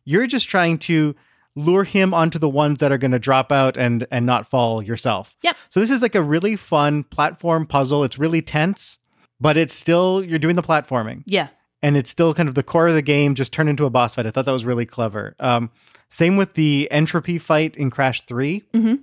[0.05, 1.15] you're just trying to
[1.55, 4.81] lure him onto the ones that are going to drop out and and not fall
[4.81, 5.35] yourself.
[5.43, 5.55] Yep.
[5.69, 8.03] So this is like a really fun platform puzzle.
[8.03, 8.99] It's really tense,
[9.39, 11.47] but it's still you're doing the platforming Yeah.
[11.81, 14.15] and it's still kind of the core of the game just turned into a boss
[14.15, 14.25] fight.
[14.25, 15.35] I thought that was really clever.
[15.39, 15.69] Um,
[16.09, 17.05] same with the N.
[17.05, 18.99] Tropy fight in Crash 3, Mhm.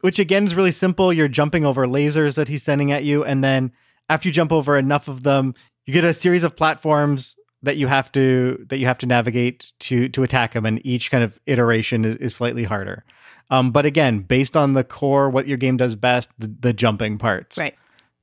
[0.00, 1.12] which again is really simple.
[1.12, 3.70] You're jumping over lasers that he's sending at you, and then
[4.08, 5.54] after you jump over enough of them,
[5.86, 9.72] you get a series of platforms that you have to that you have to navigate
[9.80, 13.04] to to attack him, and each kind of iteration is, is slightly harder.
[13.50, 17.18] Um, but again, based on the core, what your game does best, the, the jumping
[17.18, 17.58] parts.
[17.58, 17.74] Right.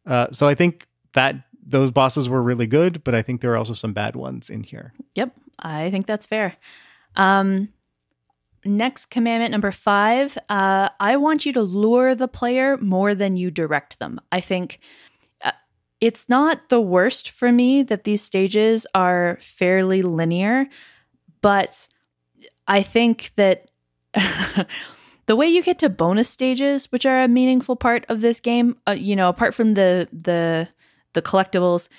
[0.05, 3.57] Uh, so I think that those bosses were really good, but I think there are
[3.57, 4.93] also some bad ones in here.
[5.15, 6.55] Yep, I think that's fair.
[7.15, 7.69] Um,
[8.65, 13.51] next commandment number five uh, I want you to lure the player more than you
[13.51, 14.19] direct them.
[14.31, 14.79] I think
[16.01, 20.67] it's not the worst for me that these stages are fairly linear,
[21.41, 21.87] but
[22.67, 23.69] I think that
[25.25, 28.77] the way you get to bonus stages, which are a meaningful part of this game,
[28.87, 30.69] uh, you know, apart from the the
[31.13, 31.89] the collectibles,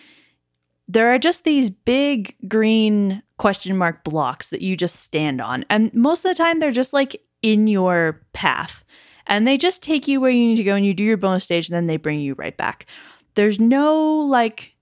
[0.89, 5.65] there are just these big green question mark blocks that you just stand on.
[5.71, 8.85] And most of the time, they're just like in your path.
[9.27, 11.45] And they just take you where you need to go and you do your bonus
[11.45, 12.87] stage and then they bring you right back.
[13.35, 14.75] There's no like,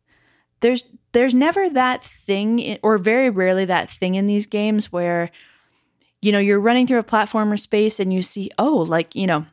[0.60, 5.30] there's, there's never that thing, in, or very rarely that thing in these games where,
[6.20, 9.46] you know, you're running through a platformer space and you see, oh, like, you know,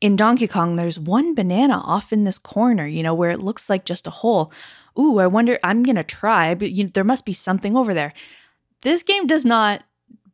[0.00, 3.68] in Donkey Kong, there's one banana off in this corner, you know, where it looks
[3.68, 4.50] like just a hole
[4.98, 7.94] ooh, I wonder, I'm going to try, but you, know, there must be something over
[7.94, 8.12] there.
[8.82, 9.82] This game does not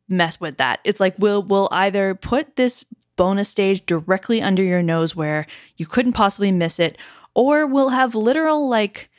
[0.09, 0.79] mess with that.
[0.83, 2.85] It's like we'll we'll either put this
[3.17, 6.97] bonus stage directly under your nose where you couldn't possibly miss it,
[7.37, 9.11] or we'll have literal like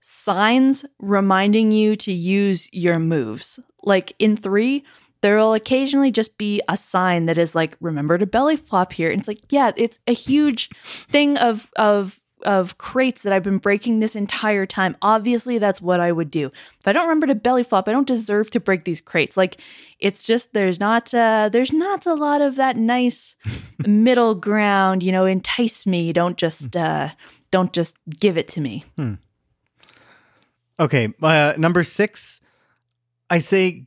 [0.00, 3.58] signs reminding you to use your moves.
[3.82, 4.84] Like in three,
[5.20, 9.10] there will occasionally just be a sign that is like, remember to belly flop here.
[9.10, 10.70] And it's like, yeah, it's a huge
[11.10, 14.96] thing of of of crates that I've been breaking this entire time.
[15.02, 16.46] Obviously, that's what I would do.
[16.46, 19.36] If I don't remember to belly flop, I don't deserve to break these crates.
[19.36, 19.60] Like
[19.98, 23.36] it's just there's not uh there's not a lot of that nice
[23.86, 26.12] middle ground, you know, entice me.
[26.12, 27.10] Don't just uh
[27.50, 28.84] don't just give it to me.
[28.96, 29.14] Hmm.
[30.78, 32.40] Okay, uh, number six,
[33.28, 33.86] I say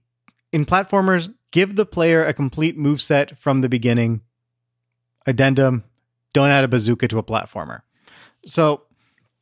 [0.52, 4.22] in platformers, give the player a complete move set from the beginning.
[5.26, 5.84] Addendum:
[6.34, 7.82] Don't add a bazooka to a platformer.
[8.46, 8.84] So,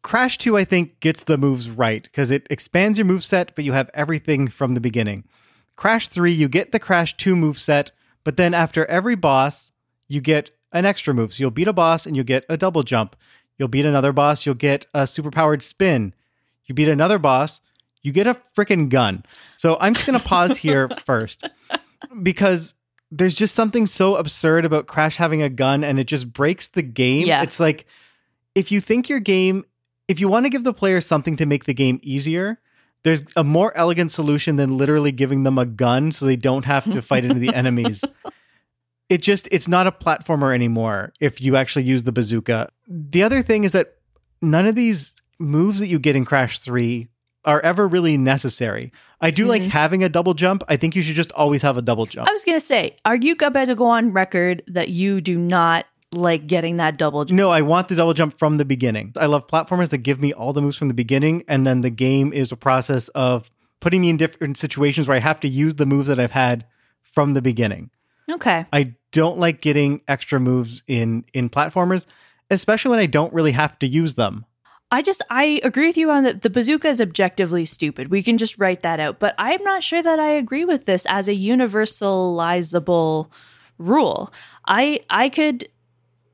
[0.03, 3.65] Crash 2, I think, gets the moves right because it expands your move set, but
[3.65, 5.26] you have everything from the beginning.
[5.76, 7.91] Crash 3, you get the Crash 2 move set,
[8.24, 9.72] but then after every boss,
[10.07, 11.34] you get an extra move.
[11.34, 13.15] So you'll beat a boss and you'll get a double jump.
[13.62, 16.16] You'll beat another boss, you'll get a superpowered spin.
[16.66, 17.62] You beat another boss,
[18.01, 19.24] you get a freaking gun.
[19.55, 21.47] So I'm just going to pause here first
[22.24, 22.74] because
[23.12, 26.82] there's just something so absurd about Crash having a gun and it just breaks the
[26.82, 27.28] game.
[27.28, 27.43] Yeah.
[27.43, 27.86] It's like
[28.55, 29.64] if you think your game,
[30.07, 32.59] if you want to give the player something to make the game easier,
[33.03, 36.91] there's a more elegant solution than literally giving them a gun so they don't have
[36.91, 38.03] to fight into the enemies.
[39.12, 42.70] It just it's not a platformer anymore if you actually use the bazooka.
[42.88, 43.95] The other thing is that
[44.41, 47.09] none of these moves that you get in Crash 3
[47.43, 48.93] are ever really necessary.
[49.20, 49.70] I do like Mhm.
[49.72, 50.64] having a double jump.
[50.70, 52.30] I think you should just always have a double jump.
[52.30, 55.86] I was gonna say, are you about to go on record that you do not
[56.14, 57.38] like getting that double jump?
[57.38, 59.12] No, I want the double jump from the beginning.
[59.18, 61.89] I love platformers that give me all the moves from the beginning, and then the
[61.89, 63.51] game is a process of
[63.82, 66.66] putting me in different situations where I have to use the moves that I've had
[67.01, 67.89] from the beginning.
[68.32, 68.65] Okay.
[68.71, 72.05] I don't like getting extra moves in in platformers,
[72.49, 74.45] especially when I don't really have to use them.
[74.93, 78.11] I just I agree with you on that the bazooka is objectively stupid.
[78.11, 79.19] We can just write that out.
[79.19, 83.29] But I'm not sure that I agree with this as a universalizable
[83.77, 84.34] rule.
[84.67, 85.67] I I could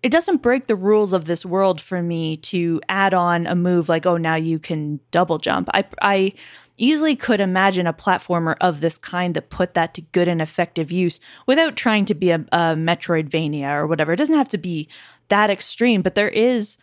[0.03, 3.89] it doesn't break the rules of this world for me to add on a move
[3.89, 5.69] like oh now you can double jump.
[5.73, 6.33] I I
[6.77, 10.91] easily could imagine a platformer of this kind that put that to good and effective
[10.91, 14.13] use without trying to be a, a Metroidvania or whatever.
[14.13, 14.87] It doesn't have to be
[15.29, 16.77] that extreme, but there is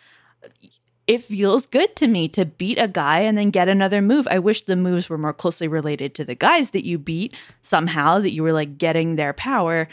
[1.06, 4.26] it feels good to me to beat a guy and then get another move.
[4.30, 8.20] I wish the moves were more closely related to the guys that you beat somehow
[8.20, 9.86] that you were like getting their power.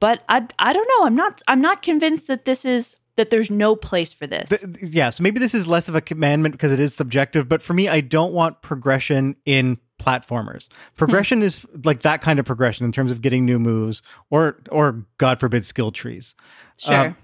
[0.00, 1.06] But I I don't know.
[1.06, 4.48] I'm not I'm not convinced that this is that there's no place for this.
[4.48, 7.48] Th- th- yeah, so maybe this is less of a commandment because it is subjective,
[7.48, 10.68] but for me, I don't want progression in platformers.
[10.96, 15.04] Progression is like that kind of progression in terms of getting new moves or or
[15.18, 16.34] God forbid skill trees.
[16.76, 16.94] sure.
[17.08, 17.16] um,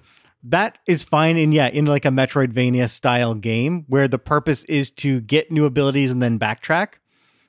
[0.44, 4.90] That is fine in yeah, in like a Metroidvania style game where the purpose is
[4.92, 6.94] to get new abilities and then backtrack.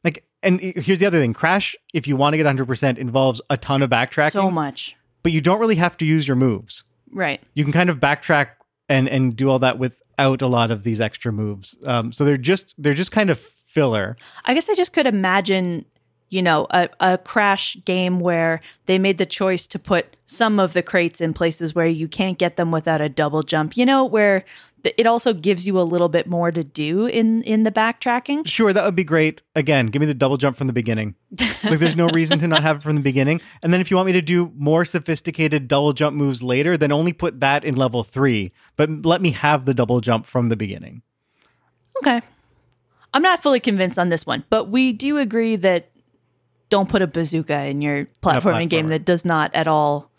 [0.04, 3.58] Like and here's the other thing, Crash if you want to get 100% involves a
[3.58, 4.96] ton of backtracking, so much.
[5.22, 7.41] but you don't really have to use your moves Right.
[7.53, 8.49] you can kind of backtrack
[8.89, 11.78] and and do all that without a lot of these extra moves.
[11.86, 14.18] Um, so they're just they're just kind of filler.
[14.45, 15.86] I guess I just could imagine,
[16.32, 20.72] you know, a, a crash game where they made the choice to put some of
[20.74, 24.06] the crates in places where you can't get them without a double jump, you know,
[24.06, 24.46] where
[24.84, 28.48] th- it also gives you a little bit more to do in in the backtracking.
[28.48, 29.42] Sure, that would be great.
[29.56, 31.16] Again, give me the double jump from the beginning.
[31.66, 33.42] like there's no reason to not have it from the beginning.
[33.62, 36.94] And then if you want me to do more sophisticated double jump moves later, then
[36.94, 40.56] only put that in level 3, but let me have the double jump from the
[40.56, 41.02] beginning.
[41.98, 42.22] Okay.
[43.14, 45.90] I'm not fully convinced on this one, but we do agree that
[46.72, 50.12] don't put a bazooka in your platforming game that does not at all,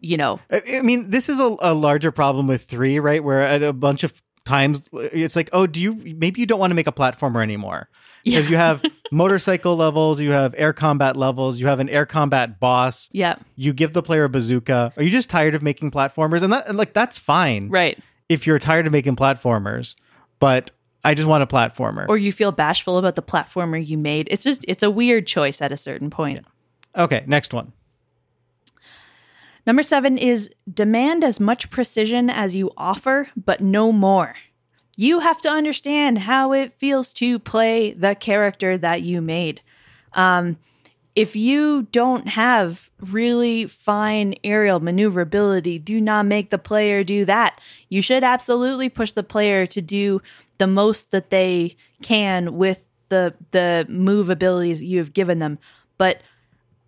[0.00, 3.24] you know, I, I mean, this is a, a larger problem with 3, right?
[3.24, 4.12] Where at a bunch of
[4.44, 7.88] times it's like, "Oh, do you maybe you don't want to make a platformer anymore?"
[8.26, 8.82] because you have
[9.12, 13.08] motorcycle levels, you have air combat levels, you have an air combat boss.
[13.12, 14.92] yeah, You give the player a bazooka.
[14.96, 16.42] Are you just tired of making platformers?
[16.42, 17.98] And that and like that's fine right.
[18.28, 19.94] if you're tired of making platformers.
[20.38, 20.72] But
[21.06, 22.04] I just want a platformer.
[22.08, 24.26] Or you feel bashful about the platformer you made.
[24.28, 26.44] It's just it's a weird choice at a certain point.
[26.96, 27.72] okay, next one.
[29.64, 34.34] Number seven is demand as much precision as you offer, but no more.
[34.96, 39.60] You have to understand how it feels to play the character that you made.
[40.12, 40.56] Um,
[41.14, 47.58] if you don't have really fine aerial maneuverability, do not make the player do that.
[47.88, 50.20] You should absolutely push the player to do
[50.58, 55.58] the most that they can with the the move abilities you have given them.
[55.98, 56.20] But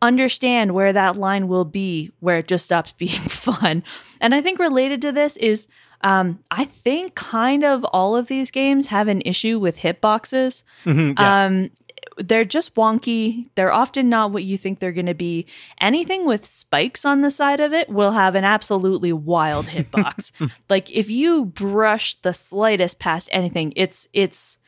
[0.01, 3.83] understand where that line will be where it just stops being fun.
[4.21, 5.69] And I think related to this is
[6.03, 10.62] um, I think kind of all of these games have an issue with hitboxes.
[10.85, 11.45] Mhm, yeah.
[11.45, 11.71] Um,
[12.19, 13.49] they're just wonky.
[13.55, 15.47] They're often not what you think they're going to be.
[15.81, 20.33] Anything with spikes on the side of it will have an absolutely wild hitbox.
[20.69, 24.59] like if you brush the slightest past anything, it's it's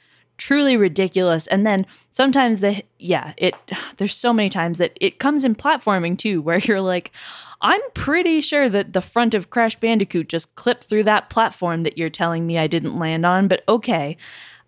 [0.40, 1.46] truly ridiculous.
[1.48, 3.54] And then sometimes the yeah, it
[3.98, 7.12] there's so many times that it comes in platforming too, where you're like,
[7.60, 11.98] I'm pretty sure that the front of Crash Bandicoot just clipped through that platform that
[11.98, 14.16] you're telling me I didn't land on, but okay.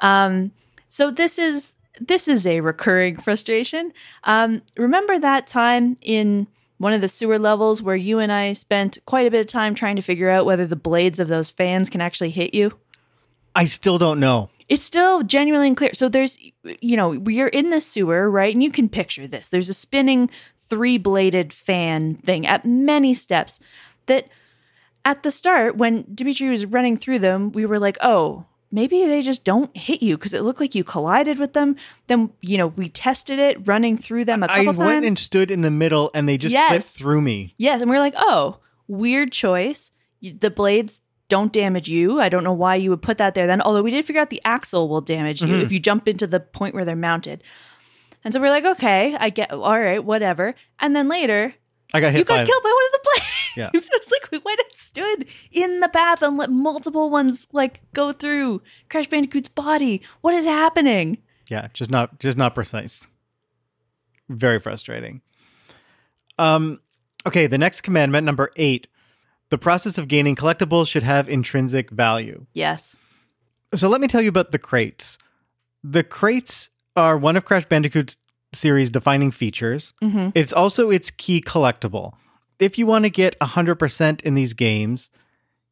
[0.00, 0.52] Um,
[0.88, 3.92] so this is this is a recurring frustration.
[4.24, 6.46] Um, remember that time in
[6.78, 9.74] one of the sewer levels where you and I spent quite a bit of time
[9.74, 12.76] trying to figure out whether the blades of those fans can actually hit you?
[13.54, 14.50] I still don't know.
[14.68, 15.90] It's still genuinely unclear.
[15.94, 16.38] So there's,
[16.80, 18.54] you know, we're in the sewer, right?
[18.54, 19.48] And you can picture this.
[19.48, 20.30] There's a spinning
[20.68, 23.60] three bladed fan thing at many steps
[24.06, 24.28] that
[25.04, 29.20] at the start, when Dimitri was running through them, we were like, oh, maybe they
[29.20, 31.76] just don't hit you because it looked like you collided with them.
[32.08, 35.06] Then, you know, we tested it running through them a I couple went times.
[35.06, 36.70] and stood in the middle and they just Yes.
[36.70, 37.54] flipped through me.
[37.58, 38.58] Yes, and we are like, oh,
[38.88, 39.92] weird choice.
[40.22, 42.20] The blades don't damage you.
[42.20, 43.60] I don't know why you would put that there then.
[43.60, 45.62] Although we did figure out the axle will damage you mm-hmm.
[45.62, 47.42] if you jump into the point where they're mounted.
[48.24, 50.54] And so we're like, okay, I get, all right, whatever.
[50.78, 51.54] And then later,
[51.92, 53.41] I got hit you got by killed by one of the blades.
[53.56, 53.70] Yeah.
[53.74, 57.80] so it's like we went and stood in the path and let multiple ones like
[57.92, 60.02] go through Crash Bandicoot's body.
[60.20, 61.18] What is happening?
[61.48, 63.06] Yeah, just not just not precise.
[64.28, 65.20] Very frustrating.
[66.38, 66.80] Um
[67.26, 68.86] okay, the next commandment number 8.
[69.50, 72.46] The process of gaining collectibles should have intrinsic value.
[72.54, 72.96] Yes.
[73.74, 75.18] So let me tell you about the crates.
[75.84, 78.16] The crates are one of Crash Bandicoot's
[78.54, 79.92] series defining features.
[80.00, 82.14] hmm It's also its key collectible.
[82.62, 85.10] If you want to get 100% in these games,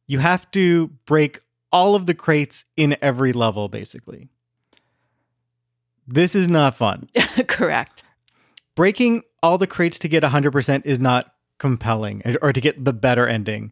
[0.07, 1.39] you have to break
[1.71, 4.27] all of the crates in every level, basically.
[6.05, 7.07] This is not fun.
[7.47, 8.03] Correct.
[8.75, 13.25] Breaking all the crates to get 100% is not compelling or to get the better
[13.25, 13.71] ending.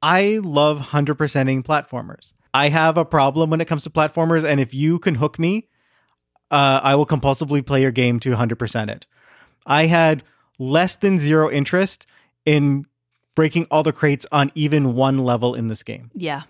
[0.00, 2.32] I love 100%ing platformers.
[2.54, 5.68] I have a problem when it comes to platformers, and if you can hook me,
[6.50, 9.06] uh, I will compulsively play your game to 100% it.
[9.66, 10.22] I had
[10.58, 12.06] less than zero interest
[12.48, 12.86] in
[13.36, 16.10] breaking all the crates on even one level in this game.
[16.14, 16.42] Yeah.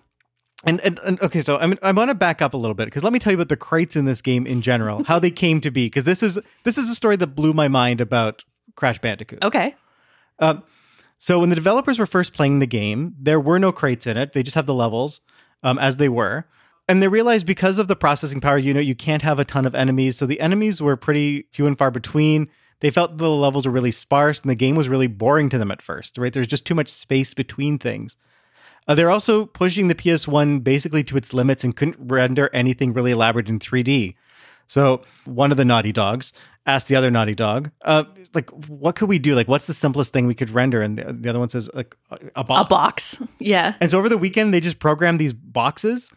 [0.65, 3.03] And, and, and okay, so I'm I want to back up a little bit because
[3.03, 5.61] let me tell you about the crates in this game in general, how they came
[5.61, 5.87] to be.
[5.87, 8.45] Because this is this is a story that blew my mind about
[8.77, 9.45] Crash Bandicoot.
[9.45, 9.75] Okay.
[10.39, 10.63] Um,
[11.19, 14.33] so when the developers were first playing the game, there were no crates in it.
[14.33, 15.21] They just have the levels
[15.65, 16.47] um, as they were.
[16.89, 19.45] And they realized because of the processing power unit, you know, you can't have a
[19.45, 20.17] ton of enemies.
[20.17, 22.49] So the enemies were pretty few and far between.
[22.81, 25.71] They felt the levels were really sparse and the game was really boring to them
[25.71, 26.33] at first, right?
[26.33, 28.17] There's just too much space between things.
[28.87, 33.11] Uh, they're also pushing the PS1 basically to its limits and couldn't render anything really
[33.11, 34.15] elaborate in 3D.
[34.67, 36.33] So one of the naughty dogs
[36.67, 38.05] asked the other naughty dog, uh,
[38.35, 39.35] like, what could we do?
[39.35, 40.83] Like, what's the simplest thing we could render?
[40.83, 41.97] And the, the other one says, like,
[42.37, 42.67] a, box.
[42.67, 43.23] A box.
[43.39, 43.75] Yeah.
[43.81, 46.13] And so over the weekend, they just programmed these boxes.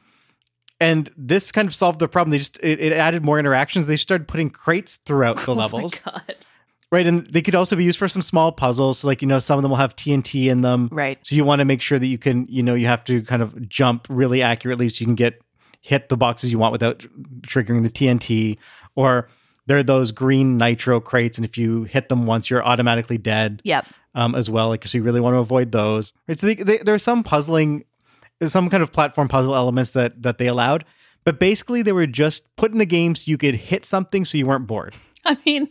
[0.80, 2.32] And this kind of solved the problem.
[2.32, 3.86] They just it, it added more interactions.
[3.86, 6.36] They started putting crates throughout the levels, Oh my God.
[6.92, 7.06] Right?
[7.08, 9.00] And they could also be used for some small puzzles.
[9.00, 11.18] So, like you know, some of them will have TNT in them, Right.
[11.24, 13.42] so you want to make sure that you can, you know, you have to kind
[13.42, 15.42] of jump really accurately so you can get
[15.82, 17.00] hit the boxes you want without
[17.42, 18.58] triggering the TNT.
[18.96, 19.30] Or
[19.68, 23.62] there are those green nitro crates, and if you hit them once, you're automatically dead
[23.64, 23.86] Yep.
[24.16, 24.68] um, as well.
[24.68, 26.12] Like, so you really want to avoid those.
[26.28, 26.38] Right.
[26.39, 27.86] So they, they, there are some puzzling,
[28.44, 30.84] some kind of platform puzzle elements that that they allowed,
[31.24, 34.38] but basically they were just put in the game so you could hit something so
[34.38, 34.96] you weren't bored.
[35.26, 35.70] I mean,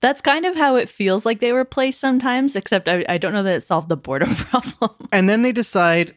[0.00, 3.32] that's kind of how it feels like they were placed sometimes, except I, I don't
[3.32, 5.08] know that it solved the boredom problem.
[5.12, 6.14] And then they decide,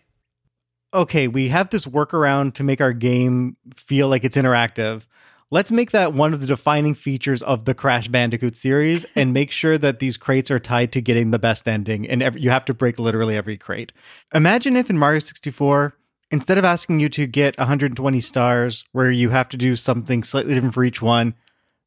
[0.94, 5.04] okay, we have this workaround to make our game feel like it's interactive.
[5.50, 9.52] Let's make that one of the defining features of the Crash Bandicoot series and make
[9.52, 12.08] sure that these crates are tied to getting the best ending.
[12.08, 13.92] And every, you have to break literally every crate.
[14.34, 15.98] Imagine if in Mario 64,
[16.30, 20.54] instead of asking you to get 120 stars where you have to do something slightly
[20.54, 21.34] different for each one,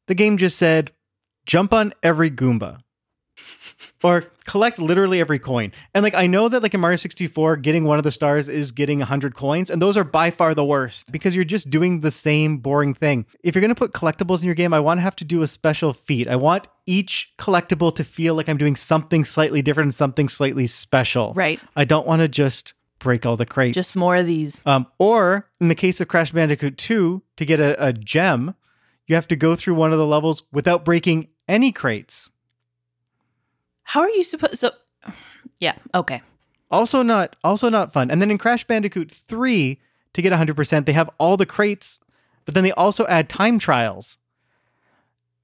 [0.07, 0.91] the game just said,
[1.45, 2.79] jump on every Goomba
[4.03, 5.71] or collect literally every coin.
[5.93, 8.71] And like I know that like in Mario 64 getting one of the stars is
[8.71, 12.11] getting 100 coins and those are by far the worst because you're just doing the
[12.11, 13.25] same boring thing.
[13.43, 15.41] If you're going to put collectibles in your game, I want to have to do
[15.41, 16.27] a special feat.
[16.27, 20.67] I want each collectible to feel like I'm doing something slightly different and something slightly
[20.67, 21.33] special.
[21.33, 21.59] right.
[21.75, 23.75] I don't want to just break all the crates.
[23.75, 24.61] Just more of these.
[24.65, 28.55] Um, or in the case of Crash Bandicoot 2, to get a, a gem,
[29.07, 32.31] you have to go through one of the levels without breaking any crates.
[33.83, 34.71] How are you supposed so
[35.59, 36.21] Yeah, okay.
[36.71, 38.09] Also not also not fun.
[38.11, 39.79] And then in Crash Bandicoot 3
[40.13, 41.99] to get 100%, they have all the crates,
[42.45, 44.17] but then they also add time trials.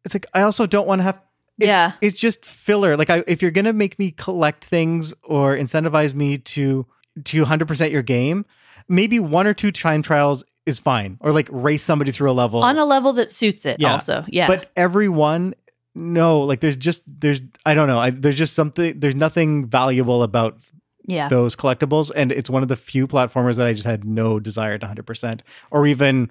[0.03, 1.19] It's like I also don't want to have
[1.59, 1.91] it- yeah.
[2.01, 2.97] it's just filler.
[2.97, 6.85] Like I, if you're gonna make me collect things or incentivize me to
[7.25, 8.45] to 100% your game,
[8.87, 12.63] maybe one or two time trials is fine, or like race somebody through a level
[12.63, 13.93] On a level that suits it Yeah.
[13.93, 14.25] also.
[14.27, 14.47] Yeah.
[14.47, 15.53] But every one,
[15.93, 20.23] no, like there's just there's I don't know, I, there's just something there's nothing valuable
[20.23, 20.57] about
[21.05, 21.27] yeah.
[21.27, 24.77] those collectibles, and it's one of the few platformers that I just had no desire
[24.77, 26.29] to 100%, or even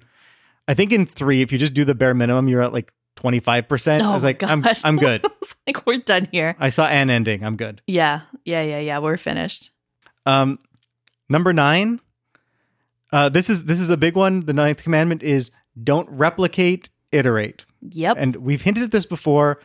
[0.67, 4.01] I think in three, if you just do the bare minimum, you're at like 25%.
[4.01, 5.25] I Oh was my like, I'm I'm good.
[5.67, 6.55] Like we're done here.
[6.59, 7.43] I saw an ending.
[7.43, 7.81] I'm good.
[7.87, 8.21] Yeah.
[8.45, 8.99] Yeah, yeah, yeah.
[8.99, 9.71] We're finished.
[10.25, 10.59] Um,
[11.29, 11.99] number nine.
[13.11, 14.45] Uh, this is this is a big one.
[14.45, 15.51] The ninth commandment is
[15.81, 17.65] don't replicate, iterate.
[17.81, 18.17] Yep.
[18.19, 19.59] And we've hinted at this before.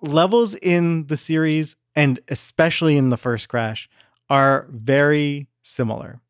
[0.00, 3.88] Levels in the series, and especially in the first Crash,
[4.30, 6.20] are very similar.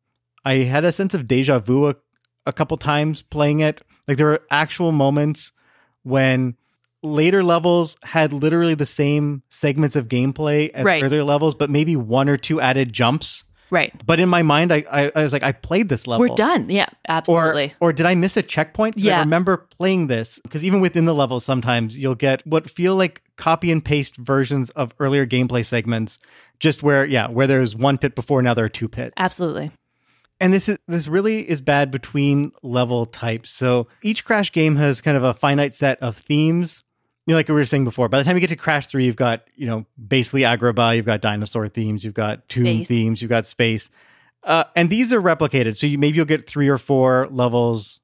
[0.43, 1.95] I had a sense of deja vu a,
[2.45, 3.81] a couple times playing it.
[4.07, 5.51] Like there were actual moments
[6.03, 6.55] when
[7.03, 11.03] later levels had literally the same segments of gameplay as Right.
[11.03, 13.43] earlier levels, but maybe one or two added jumps.
[13.71, 13.93] Right.
[14.05, 16.27] But in my mind, I, I, I was like, I played this level.
[16.27, 16.69] We're done.
[16.69, 17.73] Yeah, absolutely.
[17.79, 18.95] Or, or did I miss a checkpoint?
[18.95, 22.95] 'Cause I remember playing this because even within the levels, sometimes you'll get what feel
[22.95, 26.17] like copy and paste versions of earlier gameplay segments,
[26.59, 29.13] just where, yeah, where there's one pit before, now there are two pits.
[29.17, 29.71] absolutely.
[30.41, 33.49] And this is this really is bad between level types.
[33.49, 36.81] So each Crash game has kind of a finite set of themes.
[37.29, 39.05] You know, like we were saying before, by the time you get to Crash 3,
[39.05, 42.87] you've got, you know, basically Agrabah, you've got dinosaur themes, you've got tomb Space.
[42.87, 43.91] themes, you've got space.
[44.43, 45.77] Uh, and these are replicated.
[45.77, 47.99] So you maybe you'll get three or four levels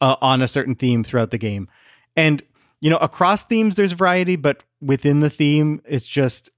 [0.00, 1.68] uh, on a certain theme throughout the game.
[2.16, 2.42] And,
[2.80, 6.50] you know, across themes, there's variety, but within the theme, it's just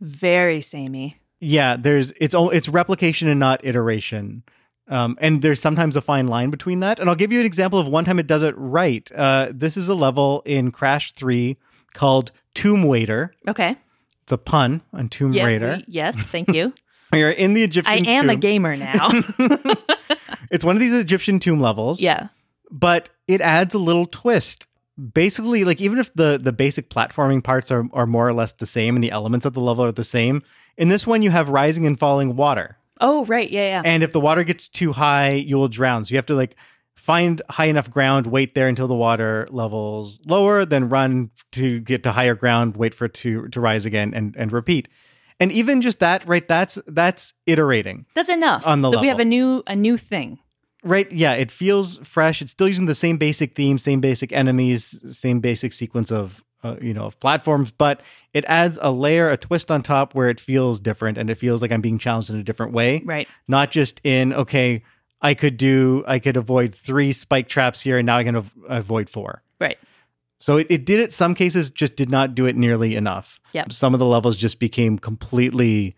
[0.00, 1.16] Very samey.
[1.40, 4.44] yeah there's it's all it's replication and not iteration
[4.88, 7.78] um, and there's sometimes a fine line between that and i'll give you an example
[7.78, 11.56] of one time it does it right uh, this is a level in crash 3
[11.94, 13.76] called Tomb Wader Okay.
[14.22, 15.44] it's a pun on tomb Yeah.
[15.44, 16.72] raider we- yes, thank you.
[17.12, 19.08] you're in the egyptian I am a gamer now.
[20.50, 22.28] it's one of these egyptian tomb levels yeah.
[22.70, 24.66] but it adds a little twist
[25.14, 28.66] basically like even if the the basic platforming parts are, are more or less the
[28.66, 30.42] same and the elements of the level are the same
[30.76, 33.50] in this one you have rising and falling water Oh, right.
[33.50, 33.82] Yeah, yeah.
[33.84, 36.56] and if the water gets too high you will drown so you have to like
[36.94, 42.02] find high enough ground wait there until the water levels lower then run to get
[42.04, 44.88] to higher ground wait for it to to rise again and and repeat
[45.40, 48.64] and even just that right that's that's iterating That's enough.
[48.66, 50.38] on the that we have a new a new thing.
[50.84, 54.94] right yeah it feels fresh it's still using the same basic theme same basic enemies
[55.18, 58.00] same basic sequence of uh, you know of platforms but
[58.32, 61.60] it adds a layer a twist on top where it feels different and it feels
[61.62, 63.28] like i'm being challenged in a different way Right.
[63.48, 64.82] not just in okay
[65.20, 68.52] i could do i could avoid three spike traps here and now i can av-
[68.68, 69.78] avoid four Right.
[70.38, 73.72] so it, it did it some cases just did not do it nearly enough Yep.
[73.72, 75.96] some of the levels just became completely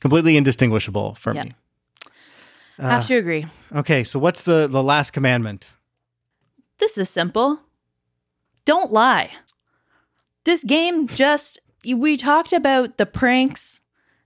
[0.00, 1.44] completely indistinguishable for Yep.
[1.46, 1.50] me
[2.78, 3.46] I have Uh, to agree.
[3.74, 5.70] okay so what's the the last commandment
[6.78, 7.60] This is simple.
[8.66, 9.30] Don't lie.
[10.46, 13.80] This game just we talked about the pranks,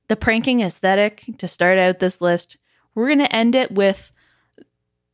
[0.09, 2.59] the pranking aesthetic to start out this list.
[2.95, 4.13] We're going to end it with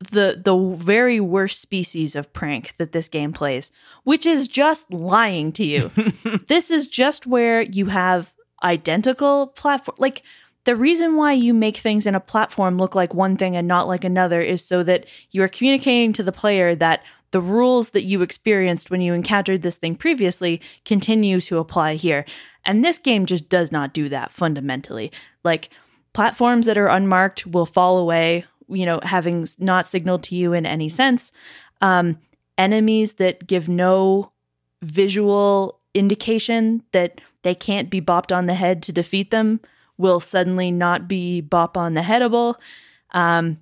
[0.00, 3.70] the the very worst species of prank that this game plays,
[4.02, 5.92] which is just lying to you.
[6.48, 8.34] this is just where you have
[8.64, 10.24] identical platform like
[10.64, 13.86] the reason why you make things in a platform look like one thing and not
[13.86, 18.04] like another is so that you are communicating to the player that the rules that
[18.04, 22.24] you experienced when you encountered this thing previously continue to apply here.
[22.64, 25.12] And this game just does not do that fundamentally.
[25.44, 25.70] Like
[26.12, 30.66] platforms that are unmarked will fall away, you know, having not signaled to you in
[30.66, 31.32] any sense.
[31.80, 32.18] Um,
[32.58, 34.32] enemies that give no
[34.82, 39.60] visual indication that they can't be bopped on the head to defeat them
[39.98, 42.56] will suddenly not be bop on the headable.
[43.12, 43.58] Um,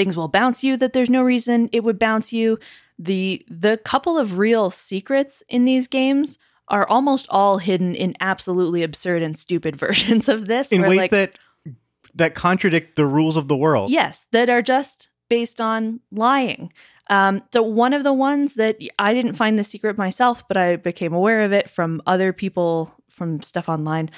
[0.00, 2.58] things will bounce you that there's no reason it would bounce you.
[2.98, 8.82] The the couple of real secrets in these games are almost all hidden in absolutely
[8.82, 10.72] absurd and stupid versions of this.
[10.72, 11.38] in ways like, that
[12.14, 13.90] that contradict the rules of the world.
[13.90, 16.72] Yes, that are just based on lying.
[17.08, 20.76] Um, so one of the ones that I didn't find the secret myself, but I
[20.76, 24.10] became aware of it from other people from stuff online.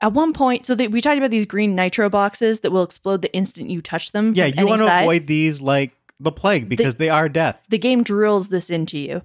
[0.00, 3.22] At one point, so that we talked about these green nitro boxes that will explode
[3.22, 4.34] the instant you touch them.
[4.34, 7.58] Yeah, you want to avoid these like the plague because they are death.
[7.68, 9.22] the game drills this into you.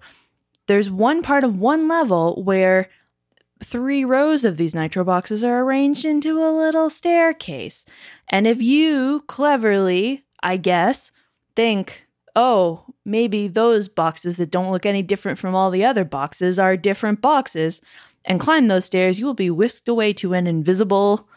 [0.68, 2.89] There's one part of one level where
[3.64, 7.85] three rows of these nitro boxes are arranged into a little staircase.
[8.30, 11.11] And if you cleverly, I guess,
[11.56, 16.57] think, oh, maybe those boxes that don't look any different from all the other boxes
[16.57, 17.81] are different boxes,
[18.26, 21.27] and climb those stairs, you will be whisked away to an invisible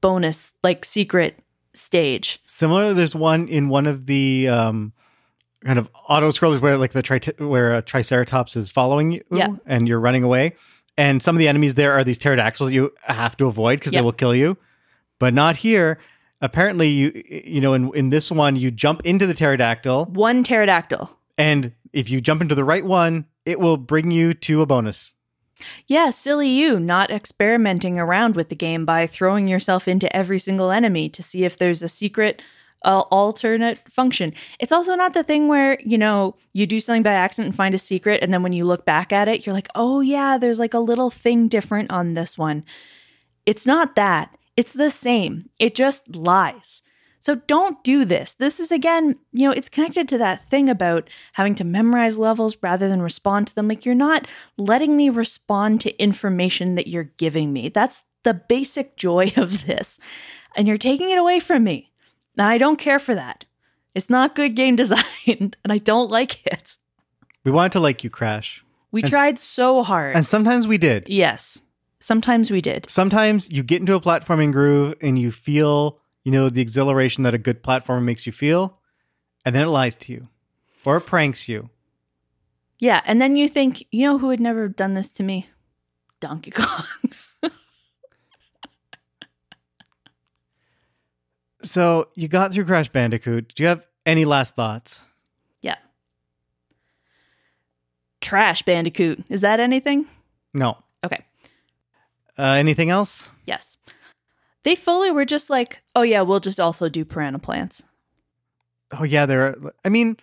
[0.00, 1.38] bonus, like secret
[1.74, 2.40] stage.
[2.46, 4.92] Similar, there's one in one of the um,
[5.64, 9.48] kind of auto scrollers where like the tri- where a triceratops is following you Yeah.
[9.66, 10.54] and you're running away.
[10.96, 14.00] And some of the enemies there are these pterodactyls you have to avoid because Yep.
[14.00, 14.56] they will kill you.
[15.18, 15.98] But not here.
[16.40, 21.08] Apparently, you you know in in this one you jump into the pterodactyl, One pterodactyl.
[21.38, 25.12] and if you jump into the right one, it will bring you to a bonus.
[25.86, 30.70] Yeah, silly you, not experimenting around with the game by throwing yourself into every single
[30.70, 32.42] enemy to see if there's a secret
[32.84, 34.32] uh, alternate function.
[34.58, 37.74] It's also not the thing where, you know, you do something by accident and find
[37.74, 40.58] a secret, and then when you look back at it, you're like, oh, yeah, there's
[40.58, 42.64] like a little thing different on this one.
[43.46, 44.36] It's not that.
[44.56, 45.48] It's the same.
[45.58, 46.82] It just lies.
[47.24, 48.32] So don't do this.
[48.32, 52.54] This is again, you know, it's connected to that thing about having to memorize levels
[52.62, 53.66] rather than respond to them.
[53.66, 54.28] Like you're not
[54.58, 57.70] letting me respond to information that you're giving me.
[57.70, 59.98] That's the basic joy of this.
[60.54, 61.90] And you're taking it away from me.
[62.36, 63.46] And I don't care for that.
[63.94, 66.76] It's not good game design, and I don't like it.
[67.42, 70.14] We wanted to like you, Crash, We And- tried so hard.
[70.14, 71.08] and sometimes we did.
[71.08, 71.62] yes.
[72.00, 72.86] Sometimes we did.
[72.90, 77.34] sometimes you get into a platforming groove and you feel, you know, the exhilaration that
[77.34, 78.78] a good platformer makes you feel,
[79.44, 80.28] and then it lies to you
[80.84, 81.70] or it pranks you.
[82.78, 83.00] Yeah.
[83.06, 85.48] And then you think, you know who had never done this to me?
[86.20, 86.84] Donkey Kong.
[91.62, 93.54] So you got through Crash Bandicoot.
[93.54, 95.00] Do you have any last thoughts?
[95.62, 95.76] yeah.
[98.20, 99.24] Trash Bandicoot.
[99.28, 100.06] Is that anything?
[100.52, 100.76] No.
[101.02, 101.24] Okay.
[102.38, 103.28] Uh, anything else?
[103.46, 103.76] Yes.
[104.64, 107.84] They fully were just like, oh, yeah, we'll just also do piranha plants.
[108.98, 109.42] Oh yeah, there.
[109.42, 110.16] Are, I mean,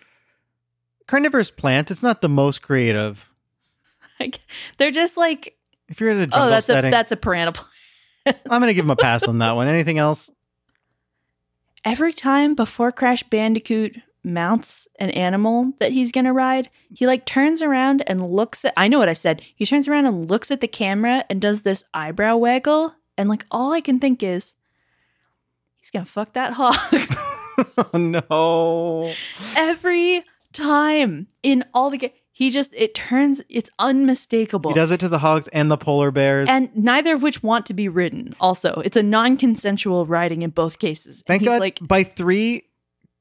[1.06, 1.90] carnivorous plants.
[1.90, 3.28] It's not the most creative.
[4.20, 4.38] Like,
[4.76, 5.56] they're just like,
[5.88, 7.70] If you're in a oh, jungle oh, that's setting, a that's a piranha plant.
[8.48, 9.66] I'm gonna give him a pass on that one.
[9.66, 10.30] Anything else?
[11.84, 17.62] Every time before Crash Bandicoot mounts an animal that he's gonna ride, he like turns
[17.62, 18.74] around and looks at.
[18.76, 19.42] I know what I said.
[19.56, 23.46] He turns around and looks at the camera and does this eyebrow waggle, and like
[23.50, 24.54] all I can think is,
[25.76, 26.76] he's gonna fuck that hog.
[27.92, 29.12] oh no.
[29.56, 30.22] Every
[30.52, 34.70] time in all the ga- he just it turns it's unmistakable.
[34.70, 36.48] He does it to the hogs and the polar bears.
[36.48, 38.34] and neither of which want to be ridden.
[38.40, 41.22] Also, it's a non-consensual riding in both cases.
[41.26, 41.60] Thank God.
[41.60, 42.64] Like by three,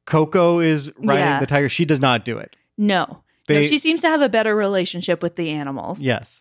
[0.06, 1.40] Coco is riding Yeah.
[1.40, 1.70] the tiger.
[1.70, 2.56] She does not do it.
[2.78, 3.62] no, no.
[3.64, 6.00] She seems to have a better relationship with the animals.
[6.00, 6.40] Yes,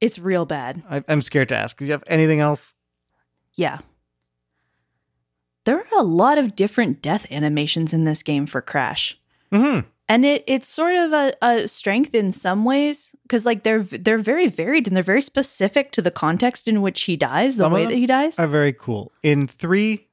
[0.00, 0.82] It's real bad.
[0.88, 1.76] I, I'm scared to ask.
[1.78, 2.74] Do you have anything else?
[3.54, 3.78] Yeah.
[5.64, 9.18] There are a lot of different death animations in this game for Crash.
[9.52, 13.82] hmm and it it's sort of a, a strength in some ways because like they're
[13.82, 17.64] they're very varied and they're very specific to the context in which he dies the
[17.64, 19.12] Some way that he dies Are very cool.
[19.22, 20.07] In three,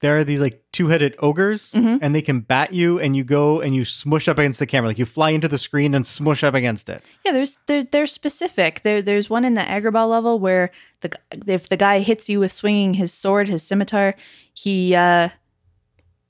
[0.00, 1.98] there are these like two-headed ogres, Mhm.
[2.02, 4.88] and they can bat you, and you go and you smush up against the camera.
[4.88, 7.02] Like you fly into the screen and smush up against it.
[7.24, 10.70] yeah there's they're, they're specific there there's one in the agrabah level where
[11.00, 11.10] the
[11.46, 14.14] if the guy hits you with swinging his sword his scimitar
[14.54, 15.28] he uh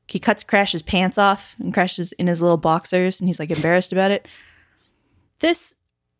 [0.06, 3.92] he cuts crash's pants off and crashes in his little boxers and he's like embarrassed
[3.92, 4.26] about it
[5.40, 5.76] this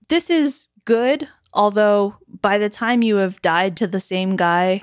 [0.09, 4.83] this is good although by the time you have died to the same guy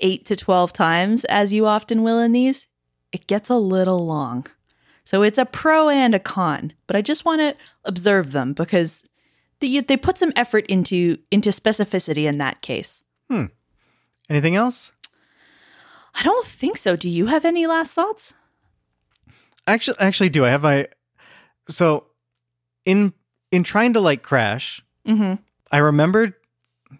[0.00, 2.66] 8 to 12 times as you often will in these
[3.12, 4.46] it gets a little long
[5.04, 9.02] so it's a pro and a con but i just want to observe them because
[9.60, 13.46] they, they put some effort into into specificity in that case Hmm.
[14.30, 14.92] Anything else?
[16.14, 18.34] i don't think so do you have any last thoughts
[19.68, 20.88] Actually, actually, do I have my?
[21.68, 22.06] So,
[22.86, 23.12] in
[23.52, 25.34] in trying to like Crash, mm-hmm
[25.70, 26.32] I remembered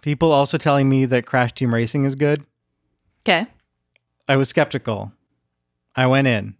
[0.03, 2.45] people also telling me that Crash Team Racing is good.
[3.29, 3.47] Okay
[4.31, 5.13] I was skeptical.
[5.97, 6.55] I went in.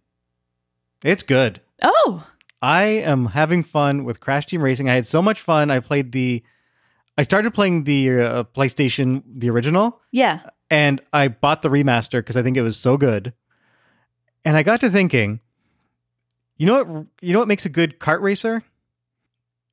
[1.03, 1.61] It's good.
[1.81, 2.25] oh
[2.61, 4.89] I am having fun with Crash Team Racing.
[4.89, 5.71] I had so much fun.
[5.71, 6.43] I played the
[7.17, 12.37] I started playing the uh, PlayStation the original yeah and I bought the remaster because
[12.37, 13.33] I think it was so good.
[14.45, 15.39] And I got to thinking,
[16.57, 18.63] you know what you know what makes a good kart racer?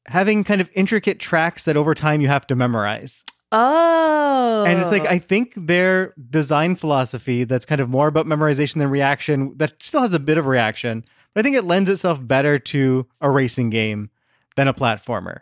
[0.06, 3.24] Having kind of intricate tracks that over time you have to memorize.
[3.52, 8.78] Oh And it's like I think their design philosophy that's kind of more about memorization
[8.78, 11.04] than reaction that still has a bit of reaction,
[11.34, 14.10] but I think it lends itself better to a racing game
[14.56, 15.40] than a platformer.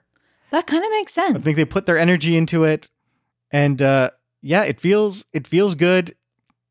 [0.51, 1.37] that kind of makes sense.
[1.37, 2.89] I think they put their energy into it
[3.51, 4.11] And uh,
[4.43, 6.15] yeah, it feels it feels good.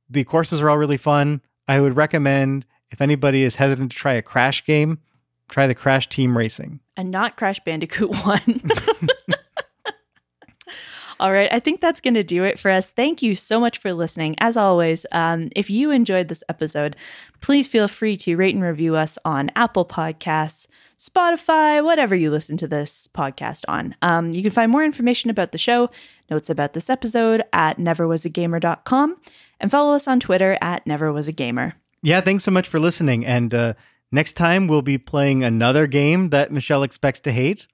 [0.09, 1.41] The courses are all really fun.
[1.67, 4.99] I would recommend if anybody is hesitant to try a Crash game,
[5.49, 6.81] try the Crash Team Racing.
[6.95, 8.69] And not Crash Bandicoot 1.
[11.23, 12.87] All right, I think that's going to do it for us.
[12.87, 14.35] Thank you so much for listening.
[14.39, 16.97] As always, um, if you enjoyed this episode,
[17.39, 20.67] please feel free to rate and review us on Apple Podcasts,
[20.99, 23.95] Spotify, whatever you listen to this podcast on.
[24.01, 25.89] Um, you can find more information about the show,
[26.29, 29.15] notes about this episode at neverwasagamer.com,
[29.61, 31.71] and follow us on Twitter at neverwasagamer.
[32.01, 33.25] Yeah, thanks so much for listening.
[33.25, 33.75] And uh,
[34.11, 37.67] next time we'll be playing another game that Michelle expects to hate.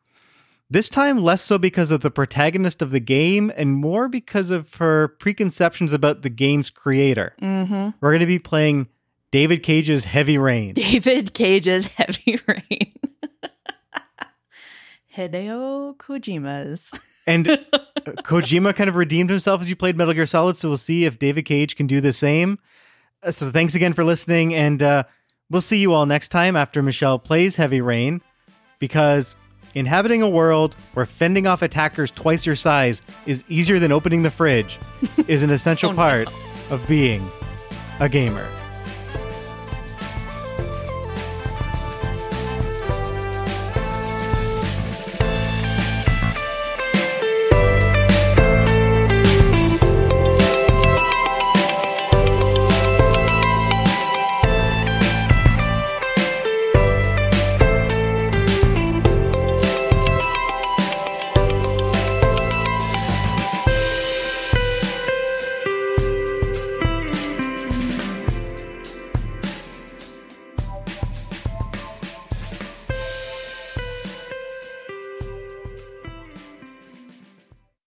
[0.71, 4.75] This time, less so because of the protagonist of the game and more because of
[4.75, 7.35] her preconceptions about the game's creator.
[7.41, 7.89] Mm-hmm.
[7.99, 8.87] We're going to be playing
[9.31, 10.73] David Cage's Heavy Rain.
[10.75, 12.93] David Cage's Heavy Rain.
[15.15, 16.91] Hideo Kojima's.
[17.27, 17.57] and uh,
[18.05, 21.17] Kojima kind of redeemed himself as you played Metal Gear Solid, so we'll see if
[21.17, 22.59] David Cage can do the same.
[23.23, 25.03] Uh, so thanks again for listening, and uh,
[25.49, 28.21] we'll see you all next time after Michelle plays Heavy Rain,
[28.79, 29.35] because
[29.75, 34.31] Inhabiting a world where fending off attackers twice your size is easier than opening the
[34.31, 34.79] fridge
[35.27, 35.97] is an essential Oh, no.
[35.97, 36.27] part
[36.71, 37.25] of being
[37.99, 38.47] a gamer.